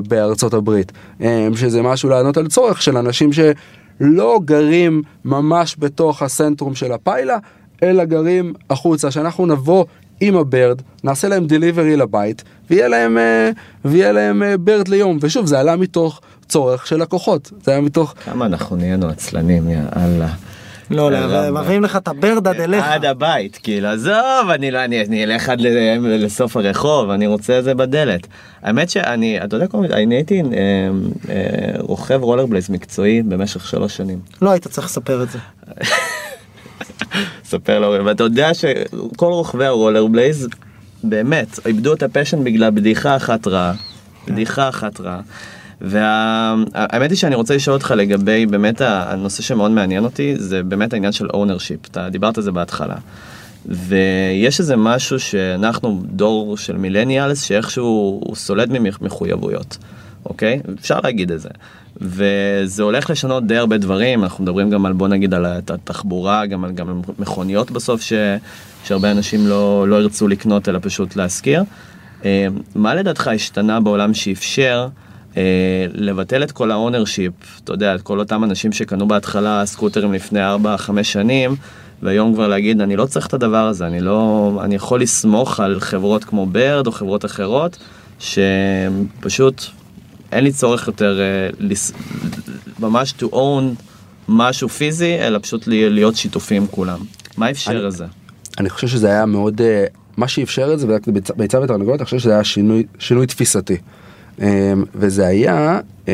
בארצות 0.08 0.54
הברית 0.54 0.92
אה, 1.22 1.48
שזה 1.56 1.82
משהו 1.82 2.10
לענות 2.10 2.38
על 2.38 2.48
צורך 2.48 2.82
של 2.82 2.98
אנשים 2.98 3.30
שלא 3.34 4.40
גרים 4.46 5.02
ממש 5.26 5.76
בתוך 5.80 6.22
הסנטרום 6.22 6.76
של 6.76 6.92
הפיילה 6.92 7.38
אלא 7.84 8.06
גרים 8.06 8.54
החוצה 8.70 9.12
שאנחנו 9.12 9.46
נבוא 9.46 9.86
עם 10.20 10.36
ה 10.36 10.43
Bird, 10.43 10.82
נעשה 11.04 11.28
להם 11.28 11.48
delivery 11.48 11.96
לבית, 11.96 12.44
ויהיה 12.70 12.88
להם, 12.88 13.18
אה, 13.18 13.50
ויהיה 13.86 14.12
להם 14.12 14.44
אה, 14.44 14.58
Bird 14.58 14.88
ליום. 14.88 15.18
ושוב, 15.22 15.46
זה 15.46 15.60
עלה 15.60 15.76
מתוך 15.76 16.22
צורך 16.48 16.88
של 16.88 17.02
לקוחות, 17.02 17.52
זה 17.64 17.72
היה 17.72 17.82
מתוך... 17.82 18.14
כמה 18.26 18.46
אנחנו 18.46 18.76
נהיינו 18.76 19.08
עצלנים, 19.08 19.70
יא 19.70 19.80
אללה. 19.96 20.30
לא, 20.92 21.12
לא, 21.12 21.20
למה? 21.48 21.62
מביאים 21.62 21.84
לך 21.84 21.96
את 21.96 22.08
ה 22.08 22.16
Bird 22.16 22.48
עד 22.48 22.60
אליך. 22.62 22.86
עד 22.88 23.06
הבית, 23.06 23.60
כאילו, 23.64 23.88
עזוב, 23.88 24.50
אני 24.54 24.72
לא, 24.72 24.84
אני, 24.86 25.02
אני 25.06 25.24
אלך 25.24 25.50
עד 25.50 25.62
לסוף 26.02 26.58
הרחוב, 26.58 27.10
אני 27.10 27.28
רוצה 27.28 27.60
את 27.60 27.64
זה 27.64 27.74
בדלת. 27.74 28.28
האמת 28.62 28.90
שאני, 28.90 29.44
אתה 29.44 29.56
יודע, 29.56 29.68
כל- 29.68 29.86
אני 29.94 30.16
הייתי 30.16 30.42
אה, 30.42 30.48
אה, 31.30 31.36
רוכב 31.80 32.20
רולרבלייס 32.24 32.70
מקצועי 32.70 33.22
במשך 33.24 33.68
שלוש 33.68 33.98
שנים. 33.98 34.20
לא 34.42 34.52
היית 34.52 34.68
צריך 34.68 34.88
לספר 34.88 35.24
את 35.24 35.28
זה. 35.32 35.40
ספר 37.46 37.80
להורים, 37.80 38.06
ואתה 38.06 38.24
יודע 38.24 38.54
שכל 38.54 39.26
רוכבי 39.26 39.66
הרולרבלייז 39.66 40.48
באמת 41.04 41.60
איבדו 41.66 41.94
את 41.94 42.04
ה 42.04 42.09
passion 42.09 42.44
בגלל 42.44 42.70
בדיחה 42.70 43.16
אחת 43.16 43.48
רעה. 43.48 43.74
בדיחה 44.28 44.70
אחת 44.70 45.02
רעה. 45.02 45.20
והאמת 45.82 47.10
היא 47.10 47.18
שאני 47.18 47.36
רוצה 47.36 47.56
לשאול 47.56 47.74
אותך 47.74 47.94
לגבי 47.98 48.46
באמת 48.46 48.82
הנושא 48.82 49.44
שמאוד 49.44 49.72
מעניין 49.72 50.04
אותי 50.04 50.36
זה 50.38 50.64
באמת 50.64 50.94
העניין 50.94 51.12
של 51.12 51.28
ownership 51.28 51.88
אתה 51.92 52.10
דיברת 52.10 52.38
על 52.38 52.44
זה 52.44 52.52
בהתחלה. 52.52 52.96
ויש 53.66 54.60
איזה 54.60 54.76
משהו 54.76 55.20
שאנחנו 55.20 56.02
דור 56.06 56.58
של 56.58 56.78
millennials 56.78 57.44
שאיכשהו 57.44 58.22
הוא 58.26 58.36
סולד 58.36 58.70
ממחויבויות, 58.72 59.78
אוקיי? 60.26 60.60
אפשר 60.80 61.00
להגיד 61.04 61.32
את 61.32 61.42
זה. 61.42 61.50
וזה 62.02 62.84
הולך 62.84 63.10
לשנות 63.10 63.48
די 63.48 63.58
הרבה 63.58 63.78
דברים, 63.78 64.24
אנחנו 64.24 64.44
מדברים 64.44 64.70
גם 64.70 64.86
על 64.86 64.94
בוא 64.94 65.08
נגיד 65.08 65.34
על 65.34 65.46
התחבורה, 65.46 66.46
גם 66.46 66.64
על, 66.64 66.72
גם 66.72 66.90
על 66.90 66.96
מכוניות 67.20 67.72
בסוף 67.72 68.02
ש, 68.02 68.14
שהרבה 68.84 69.12
אנשים 69.12 69.48
לא, 69.48 69.88
לא 69.88 69.96
ירצו 69.96 70.28
לקנות 70.28 70.70
אלא 70.70 70.80
פשוט 70.82 71.16
להשכיר. 71.16 71.64
אה, 72.26 72.48
מה 72.76 72.96
לדעתך 72.96 73.28
השתנה 73.28 73.80
בעולם 73.80 74.14
שאפשר 74.14 74.88
לבטל 75.94 76.44
את 76.44 76.52
כל 76.52 76.72
ה 76.72 76.77
ownership, 76.77 77.34
אתה 77.64 77.74
יודע, 77.74 77.96
את 77.96 78.02
כל 78.02 78.20
אותם 78.20 78.44
אנשים 78.44 78.72
שקנו 78.72 79.08
בהתחלה 79.08 79.66
סקוטרים 79.66 80.14
לפני 80.14 80.40
4-5 80.40 80.50
שנים, 81.04 81.56
והיום 82.02 82.34
כבר 82.34 82.48
להגיד 82.48 82.82
אני 82.82 82.96
לא 82.96 83.06
צריך 83.06 83.28
את 83.28 83.34
הדבר 83.34 83.68
הזה, 83.68 83.88
אני 83.88 84.00
לא, 84.02 84.52
אני 84.64 84.76
יכול 84.76 85.02
לסמוך 85.02 85.60
על 85.60 85.80
חברות 85.80 86.24
כמו 86.24 86.46
Bird 86.46 86.88
או 86.88 86.92
חברות 86.92 87.26
אחרות, 87.26 87.78
שפשוט 88.20 89.64
אין 90.32 90.44
לי 90.44 90.52
צורך 90.52 90.88
יותר 90.88 91.20
אה, 91.20 91.26
לס... 91.60 91.92
ממש 92.80 93.14
to 93.20 93.26
own 93.34 93.82
משהו 94.30 94.70
פיזי, 94.70 95.16
אלא 95.20 95.40
פשוט 95.42 95.64
להיות 95.68 96.16
שיתופים 96.16 96.68
כולם. 96.68 97.00
מה 97.38 97.50
אפשר 97.52 97.72
אני- 97.72 97.88
את 97.88 97.92
זה? 97.92 98.06
אני 98.60 98.70
חושב 98.70 98.88
שזה 98.88 99.08
היה 99.08 99.26
מאוד, 99.26 99.62
אה, 99.62 99.86
מה 100.18 100.28
שאפשר 100.28 100.74
את 100.74 100.80
זה, 100.80 100.88
ביצה 101.38 101.60
ותרנגולת, 101.62 102.00
אני 102.00 102.06
חושב 102.06 102.20
שזה 102.20 102.32
היה 102.34 102.44
שינוי, 102.44 102.84
שינוי 103.00 103.28
תפיסתי. 103.28 103.78
אמ, 104.42 104.84
וזה 104.96 105.28
היה, 105.28 105.80
אמ, 106.08 106.14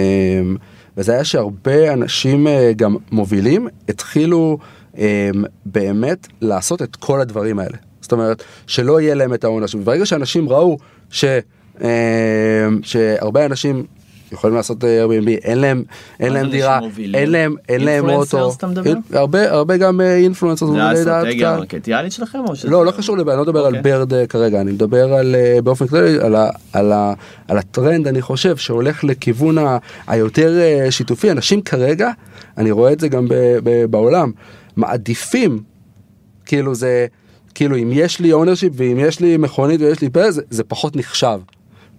וזה 0.97 1.13
היה 1.13 1.23
שהרבה 1.23 1.93
אנשים 1.93 2.47
אה, 2.47 2.71
גם 2.75 2.95
מובילים 3.11 3.67
התחילו 3.89 4.57
אמ, 4.97 5.03
באמת 5.65 6.27
לעשות 6.41 6.81
את 6.81 6.95
כל 6.95 7.21
הדברים 7.21 7.59
האלה. 7.59 7.77
זאת 8.01 8.11
אומרת, 8.11 8.43
שלא 8.67 9.01
יהיה 9.01 9.15
להם 9.15 9.33
את 9.33 9.43
העונש. 9.43 9.75
וברגע 9.75 10.05
שאנשים 10.05 10.49
ראו 10.49 10.77
ש, 11.09 11.25
שהרבה 12.81 13.45
אנשים 13.45 13.85
יכולים 14.33 14.55
לעשות 14.55 14.83
אה, 14.83 15.05
Airbnb, 15.05 15.29
אין 15.43 15.57
להם, 15.57 15.83
אין 16.19 16.33
להם 16.33 16.49
דירה? 16.49 16.79
אין 17.13 17.31
להם, 17.31 17.55
אין 17.69 17.83
להם 17.83 18.09
אוטו. 18.09 18.51
מדבר? 18.67 18.93
הרבה, 19.13 19.51
הרבה 19.51 19.77
גם 19.77 20.01
אינפלואנסר. 20.01 20.65
זה 20.65 20.83
האסטרטגיה 20.83 21.53
המרקטיאלית 21.53 22.11
שלכם 22.11 22.39
או 22.47 22.55
שזה... 22.55 22.69
לא, 22.69 22.85
לא 22.85 22.91
קשור 22.91 23.17
לבעיה, 23.17 23.37
אני 23.37 23.45
לא 23.45 23.51
מדבר 23.51 23.65
על 23.65 23.77
אוקיי. 23.77 23.91
ברד 23.91 24.13
אה, 24.13 24.27
כרגע, 24.27 24.61
אני 24.61 24.71
מדבר 24.71 25.13
על 25.13 25.35
אה, 25.35 25.61
באופן 25.61 25.87
כללי, 25.87 26.17
על, 26.73 27.57
הטרנד, 27.57 28.07
אני 28.07 28.21
חושב, 28.21 28.57
שהולך 28.57 29.03
לכיוון 29.03 29.57
היותר 30.07 30.59
אה, 30.59 30.91
שיתופי. 30.91 31.31
אנשים 31.31 31.61
כרגע, 31.61 32.11
אני 32.57 32.71
רואה 32.71 32.93
את 32.93 32.99
זה 32.99 33.07
גם 33.07 33.27
ב, 33.27 33.33
ב, 33.63 33.85
בעולם, 33.85 34.31
מעדיפים, 34.75 35.63
כאילו 36.45 36.75
זה, 36.75 37.05
כאילו 37.55 37.77
אם 37.77 37.89
יש 37.93 38.19
לי 38.19 38.33
ownership 38.33 38.73
ואם 38.75 38.97
יש 38.99 39.19
לי 39.19 39.37
מכונית 39.37 39.81
ויש 39.81 40.01
לי 40.01 40.09
פרס, 40.09 40.33
זה, 40.33 40.41
זה 40.49 40.63
פחות 40.63 40.95
נחשב. 40.95 41.39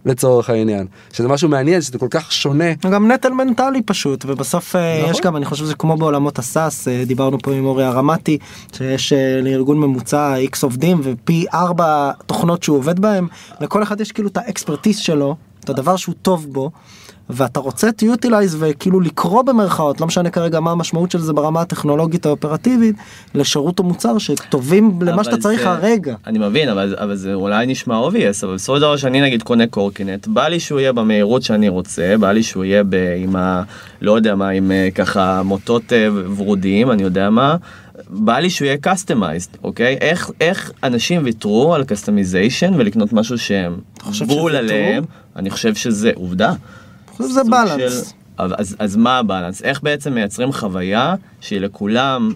לצורך 0.05 0.51
העניין 0.51 0.87
שזה 1.13 1.29
משהו 1.29 1.49
מעניין 1.49 1.81
שזה 1.83 1.99
כל 1.99 2.07
כך 2.11 2.33
שונה 2.33 2.75
גם 2.91 3.13
נטל 3.13 3.33
מנטלי 3.33 3.83
פשוט 3.83 4.25
ובסוף 4.29 4.77
אה, 4.77 4.99
נכון. 4.99 5.11
יש 5.11 5.21
גם 5.21 5.37
אני 5.37 5.45
חושב 5.45 5.65
שזה 5.65 5.75
כמו 5.75 5.97
בעולמות 5.97 6.39
ה 6.39 6.49
SaaS 6.49 6.89
אה, 6.89 7.05
דיברנו 7.07 7.39
פה 7.39 7.53
עם 7.53 7.65
אורי 7.65 7.85
הרמתי 7.85 8.39
שיש 8.73 9.13
אה, 9.13 9.41
לארגון 9.43 9.79
ממוצע 9.79 10.37
איקס 10.37 10.63
עובדים 10.63 11.01
ופי 11.03 11.47
ארבע 11.55 12.11
תוכנות 12.27 12.63
שהוא 12.63 12.79
עובד 12.79 13.01
בהם 13.01 13.29
לכל 13.61 13.83
אחד 13.83 14.01
יש 14.01 14.13
כאילו 14.13 14.29
את 14.29 14.37
ה 14.37 14.43
expertise 14.43 14.99
שלו 14.99 15.37
את 15.65 15.71
הדבר 15.71 15.97
שהוא 15.97 16.15
טוב 16.23 16.47
בו. 16.53 16.71
ואתה 17.31 17.61
רוצה 17.61 17.89
to 17.89 18.25
utilize 18.25 18.55
וכאילו 18.59 19.01
לקרוא 19.01 19.43
במרכאות 19.43 20.01
לא 20.01 20.07
משנה 20.07 20.31
כרגע 20.31 20.61
מה 20.61 20.71
המשמעות 20.71 21.11
של 21.11 21.19
זה 21.19 21.33
ברמה 21.33 21.61
הטכנולוגית 21.61 22.27
האופרטיבית 22.27 22.97
לשירות 23.35 23.79
או 23.79 23.85
מוצר 23.85 24.19
שטובים 24.19 24.99
למה 25.03 25.25
שאתה 25.25 25.37
צריך 25.37 25.61
זה- 25.61 25.71
הרגע. 25.71 26.15
אני 26.27 26.39
מבין, 26.39 26.69
אבל, 26.69 26.97
אבל 26.99 27.17
זה 27.17 27.35
אולי 27.35 27.67
נשמע 27.67 28.09
obvious, 28.09 28.45
אבל 28.47 28.55
בסופו 28.55 28.75
של 28.77 28.81
דבר 28.81 28.97
שאני 28.97 29.21
נגיד 29.21 29.43
קונה 29.43 29.67
קורקינט, 29.67 30.27
בא 30.27 30.49
לי 30.49 30.61
שהוא 30.61 30.81
יהיה 30.81 30.93
במהירות 30.93 31.43
שאני 31.43 31.69
רוצה, 31.69 32.15
בא 32.21 32.33
לי 32.33 32.43
שהוא 32.43 32.65
יהיה 32.65 32.83
ב, 32.89 32.95
עם 33.19 33.37
ה... 33.37 33.63
לא 34.01 34.17
יודע 34.17 34.35
מה, 34.35 34.49
עם 34.49 34.73
אה, 34.73 34.89
ככה 34.95 35.43
מוטות 35.43 35.93
אה, 35.93 36.09
ורודים, 36.37 36.91
אני 36.91 37.03
יודע 37.03 37.31
מה. 37.31 37.57
בא 38.11 38.39
לי 38.39 38.51
שהוא 38.51 38.67
יהיה 38.67 38.77
customized, 38.87 39.57
אוקיי? 39.65 39.97
איך, 40.01 40.31
איך 40.41 40.73
אנשים 40.83 41.21
ויתרו 41.25 41.75
על 41.75 41.83
customization 41.83 42.73
ולקנות 42.77 43.13
משהו 43.13 43.39
שהם 43.39 43.77
בול? 44.27 44.57
עליהם, 44.57 45.05
אני 45.37 45.51
חושב 45.51 45.75
שזה 45.75 46.11
עובדה. 46.15 46.53
זה 47.19 47.41
בלנס. 47.45 48.09
של- 48.09 48.13
אז, 48.39 48.77
אז 48.79 48.97
מה 48.97 49.19
ה 49.19 49.23
balance? 49.23 49.63
איך 49.63 49.83
בעצם 49.83 50.15
מייצרים 50.15 50.53
חוויה 50.53 51.15
שהיא 51.41 51.61
לכולם 51.61 52.33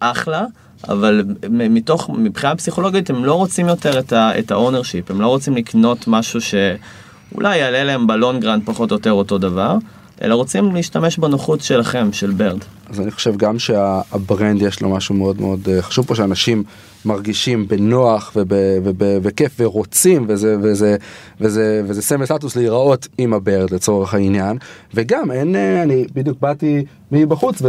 אחלה, 0.00 0.44
אבל 0.88 1.24
מתוך, 1.50 2.10
מבחינה 2.10 2.56
פסיכולוגית 2.56 3.10
הם 3.10 3.24
לא 3.24 3.34
רוצים 3.34 3.68
יותר 3.68 4.00
את 4.12 4.50
ה 4.50 4.56
ownership, 4.56 5.10
הם 5.10 5.20
לא 5.20 5.26
רוצים 5.26 5.56
לקנות 5.56 6.04
משהו 6.08 6.40
שאולי 6.40 7.56
יעלה 7.58 7.84
להם 7.84 8.06
ב 8.06 8.13
long 8.13 8.41
run 8.41 8.62
פחות 8.64 8.90
או 8.90 8.96
יותר 8.96 9.12
אותו 9.12 9.38
דבר, 9.38 9.76
אלא 10.22 10.34
רוצים 10.34 10.74
להשתמש 10.74 11.18
בנוחות 11.18 11.60
שלכם, 11.60 12.12
של 12.12 12.30
Bird. 12.30 12.58
אז 12.92 13.00
אני 13.00 13.10
חושב 13.10 13.36
גם 13.36 13.58
שה 13.58 13.97
brand 13.97 14.62
יש 14.62 14.82
לו 14.82 14.88
משהו 14.88 15.14
מאוד 15.14 15.40
מאוד 15.40 15.68
אה, 15.72 15.82
חשוב 15.82 16.06
פה 16.06 16.14
שאנשים 16.14 16.62
מרגישים 17.04 17.68
בנוח 17.68 18.32
וב- 18.36 18.52
וב- 18.84 18.96
וכיף 19.22 19.52
ורוצים 19.58 20.24
וזה 20.28 20.56
וזה 20.62 20.96
וזה 21.40 21.82
וזה 21.86 22.02
סמל 22.02 22.26
סטטוס 22.26 22.56
להיראות 22.56 23.08
עם 23.18 23.34
הברד 23.34 23.70
לצורך 23.70 24.14
העניין. 24.14 24.58
וגם 24.94 25.30
אין 25.30 25.56
אה, 25.56 25.82
אני 25.82 26.04
בדיוק 26.14 26.38
באתי 26.40 26.84
מבחוץ 27.12 27.62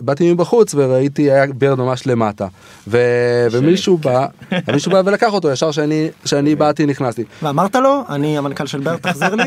באתי 0.00 0.32
מבחוץ 0.32 0.74
וראיתי 0.74 1.30
היה 1.30 1.46
ברד 1.58 1.78
ממש 1.78 2.06
למטה. 2.06 2.46
ו- 2.88 3.46
ומישהו 3.50 3.96
בא 3.98 4.26
מישהו 4.72 4.92
בא 4.92 5.02
ולקח 5.04 5.32
אותו 5.32 5.50
ישר 5.50 5.70
שאני 5.70 6.08
שאני 6.24 6.54
באתי 6.54 6.86
נכנסתי. 6.86 7.24
ואמרת 7.42 7.74
לו 7.76 8.02
אני 8.08 8.38
המנכ"ל 8.38 8.66
של 8.66 8.80
בר 8.80 8.96
תחזיר 8.96 9.34
לי. 9.34 9.44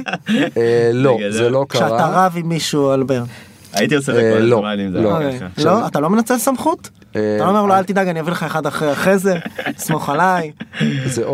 אה, 0.58 0.90
לא 0.94 1.18
זה. 1.30 1.50
לא 1.50 1.66
כשאתה 1.70 1.88
קרה 1.88 2.26
רב 2.26 2.34
עם 2.38 2.50
מישהו 2.50 2.90
על 2.90 3.04
בר. 3.04 3.24
הייתי 3.80 3.96
עושה 3.96 4.12
את 4.12 4.18
אה, 4.18 4.22
זה 4.24 4.38
כל 4.38 4.44
לא, 4.44 4.58
הזמן 4.58 4.80
אם 4.80 4.92
זה 4.92 5.02
לא. 5.02 5.18
היה 5.18 5.40
ככה. 5.40 5.64
לא 5.66 5.88
אתה 5.88 6.00
לא 6.00 6.10
מנצל 6.10 6.38
סמכות? 6.38 6.90
אה, 7.16 7.36
אתה 7.36 7.44
לא 7.46 7.50
אומר 7.50 7.66
לו 7.66 7.74
אל 7.74 7.84
תדאג 7.84 8.08
אני 8.08 8.20
אביא 8.20 8.32
לך 8.32 8.44
אחד 8.44 8.66
אחרי 8.66 8.92
אחרי 8.94 9.18
זה 9.18 9.36
סמוך 9.78 10.10
עליי 10.10 10.52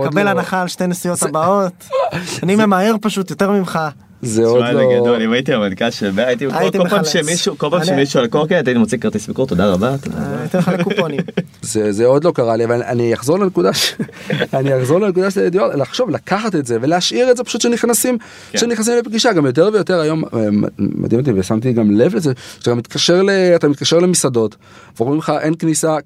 קבל 0.06 0.27
הנחה 0.27 0.62
על 0.62 0.67
שתי 0.67 0.88
נסיעות 0.88 1.23
הבאות 1.23 1.89
אני 2.43 2.56
ממהר 2.56 2.95
פשוט 3.01 3.29
יותר 3.29 3.51
ממך 3.51 3.79
זה 4.24 4.46
עוד 4.46 4.64
לא 4.74 5.00
גדול, 5.02 5.22
אם 5.22 5.32
הייתי 5.32 5.54
המנכ"ל 5.54 5.90
של 5.90 6.12
בר, 6.12 6.22
הייתי 6.28 6.50
כל- 6.50 6.56
הייתי 6.58 6.78
כל 6.78 6.90
פעם. 6.90 7.04
שמישהו, 7.06 7.58
כל 7.58 7.68
פעם 7.70 7.80
אני- 7.80 7.86
שמישהו 7.88 8.20
על 8.20 8.28
קורקינט 8.28 8.68
הייתי 8.68 8.80
מוציא 8.80 8.98
כרטיס 8.98 9.28
ביקור, 9.28 9.48
תודה 9.48 9.68
רבה. 9.68 9.90
אני 9.90 10.46
אתן 10.46 10.58
לך 10.60 10.68
לקופונים. 10.80 11.20
זה, 11.62 11.92
זה 11.92 12.06
עוד 12.06 12.24
לא 12.24 12.32
קרה 12.32 12.56
לי, 12.56 12.66
אבל 12.66 12.84
אני 12.84 13.14
אחזור 13.14 13.40
לנקודה, 13.40 13.74
ש... 13.74 13.94
אני 14.54 14.78
אחזור 14.82 15.00
לנקודה 15.00 15.32
של 15.32 15.40
הידיעות, 15.42 15.72
לחשוב, 15.76 16.10
לקחת 16.10 16.56
את 16.56 16.66
זה 16.66 16.78
ולהשאיר 16.82 17.32
את 17.32 17.38
זה 17.38 17.44
פשוט 17.44 17.62
שנכנסים, 17.62 18.18
כן. 18.52 18.58
שנכנסים 18.58 18.94
לפגישה, 19.00 19.34
גם 19.34 19.46
יותר 19.46 19.70
ויותר 19.74 20.00
היום, 20.00 20.24
אה, 20.26 20.30
מדהים 20.78 21.20
אותי 21.22 21.32
ושמתי 21.36 21.74
גם 21.74 21.92
לב 21.92 22.15
לזה, 22.15 22.32
שאתה 22.60 22.71
גם 22.71 22.78
מתקשר, 22.78 23.21
ל... 23.24 23.30
אתה 23.56 23.67
מתקשר 23.67 24.00
למסעדות, 24.00 24.56
ואומרים 24.98 25.19
לך 25.19 25.34
אין 25.42 25.54
כניסה. 25.60 25.98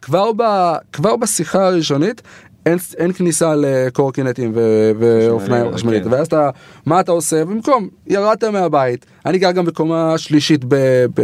כבר 0.92 1.16
בשיחה 1.22 1.68
הראשונית, 1.68 2.22
אין, 2.66 2.78
אין 2.98 3.14
כניסה 3.14 3.54
לקורקינטים 3.58 4.52
ו... 4.56 4.92
ואופניים 5.00 5.66
כן. 5.70 5.74
חשמלית, 5.74 6.06
ואז 6.06 6.28
אתה, 6.28 6.50
מה 6.86 7.00
אתה 7.00 7.12
עושה? 7.12 7.46
במקום, 7.46 7.88
ירדת 8.08 8.44
מהבית, 8.44 9.06
אני 9.26 9.38
גר 9.38 9.52
גם 9.52 9.66
בקומה 9.66 10.18
שלישית 10.18 10.66
ב... 10.68 10.76
ב... 11.16 11.22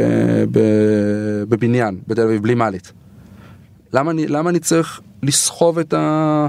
ב... 0.51 0.59
בבניין, 1.49 1.97
בתל 2.07 2.21
אביב, 2.21 2.43
בלי 2.43 2.55
מעלית. 2.55 2.91
למה 3.93 4.11
אני, 4.11 4.27
למה 4.27 4.49
אני 4.49 4.59
צריך 4.59 5.01
לסחוב 5.23 5.79
את, 5.79 5.93
ה, 5.93 6.47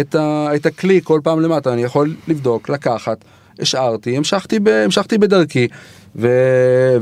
את, 0.00 0.14
ה, 0.14 0.48
את 0.54 0.66
הכלי 0.66 1.00
כל 1.04 1.20
פעם 1.24 1.40
למטה? 1.40 1.72
אני 1.72 1.82
יכול 1.82 2.14
לבדוק, 2.28 2.68
לקחת, 2.68 3.24
השארתי, 3.58 4.16
המשכתי, 4.16 4.58
ב, 4.58 4.68
המשכתי 4.68 5.18
בדרכי. 5.18 5.68
ו, 6.16 6.28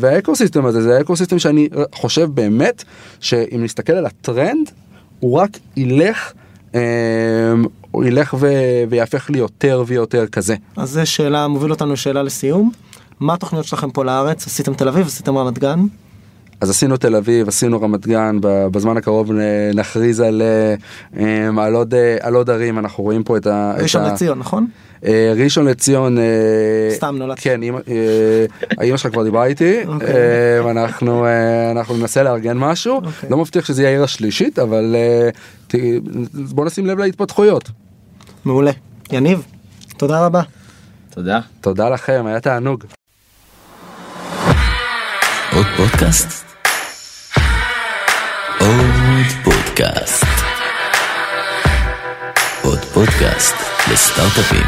והאקוסיסטם 0.00 0.66
הזה 0.66 0.82
זה 0.82 0.96
האקוסיסטם 0.96 1.38
שאני 1.38 1.68
חושב 1.94 2.28
באמת 2.34 2.84
שאם 3.20 3.64
נסתכל 3.64 3.92
על 3.92 4.06
הטרנד, 4.06 4.70
הוא 5.20 5.38
רק 5.38 5.50
ילך, 5.76 6.32
הוא 6.74 6.80
הוא 7.90 8.04
ילך 8.04 8.34
ו- 8.40 8.82
ויהפך 8.88 9.30
לי 9.30 9.38
יותר 9.38 9.84
ויותר 9.86 10.26
כזה. 10.26 10.56
אז 10.76 10.90
זו 10.90 11.06
שאלה, 11.06 11.48
מוביל 11.48 11.70
אותנו 11.70 11.92
לשאלה 11.92 12.22
לסיום. 12.22 12.70
מה 13.20 13.34
התוכניות 13.34 13.64
שלכם 13.64 13.90
פה 13.90 14.04
לארץ? 14.04 14.46
עשיתם 14.46 14.74
תל 14.74 14.88
אביב, 14.88 15.06
עשיתם 15.06 15.38
רמת 15.38 15.58
גן? 15.58 15.80
אז 16.64 16.70
עשינו 16.70 16.96
תל 16.96 17.16
אביב, 17.16 17.48
עשינו 17.48 17.80
רמת 17.80 18.06
גן, 18.06 18.38
בזמן 18.42 18.96
הקרוב 18.96 19.30
נכריז 19.74 20.20
על, 20.20 20.42
אמ, 21.18 21.58
על, 21.58 21.74
עוד, 21.74 21.94
על 22.20 22.34
עוד 22.34 22.50
ערים, 22.50 22.78
אנחנו 22.78 23.04
רואים 23.04 23.22
פה 23.22 23.36
את 23.36 23.46
ה... 23.46 23.72
את 23.76 23.82
ראשון 23.82 24.02
ה- 24.02 24.12
לציון, 24.12 24.38
נכון? 24.38 24.66
אה, 25.04 25.32
ראשון 25.36 25.64
לציון, 25.64 26.18
אה, 26.18 26.24
סתם 26.90 27.16
נולדתי. 27.18 27.42
כן, 27.42 27.60
אה, 27.62 27.70
האמא 28.78 28.96
שלך 28.96 29.12
כבר 29.12 29.22
דיברה 29.22 29.44
איתי, 29.46 29.80
אוקיי. 29.86 30.70
אנחנו 30.70 31.26
אנחנו 31.70 31.96
ננסה 31.96 32.22
לארגן 32.22 32.56
משהו, 32.58 32.96
אוקיי. 32.96 33.30
לא 33.30 33.36
מבטיח 33.36 33.64
שזה 33.64 33.82
יהיה 33.82 33.90
העיר 33.90 34.02
השלישית, 34.04 34.58
אבל 34.58 34.96
בוא 36.34 36.64
נשים 36.64 36.86
לב 36.86 36.98
להתפתחויות. 36.98 37.70
מעולה. 38.44 38.70
יניב, 39.12 39.42
תודה 39.96 40.26
רבה. 40.26 40.42
תודה. 41.10 41.40
תודה 41.60 41.88
לכם, 41.88 42.24
היה 42.26 42.40
תענוג. 42.40 42.84
עוד 45.56 45.66
פודקאסט? 45.76 46.53
פודקאסט. 53.04 53.54
לסטארט-אפים. 53.92 54.66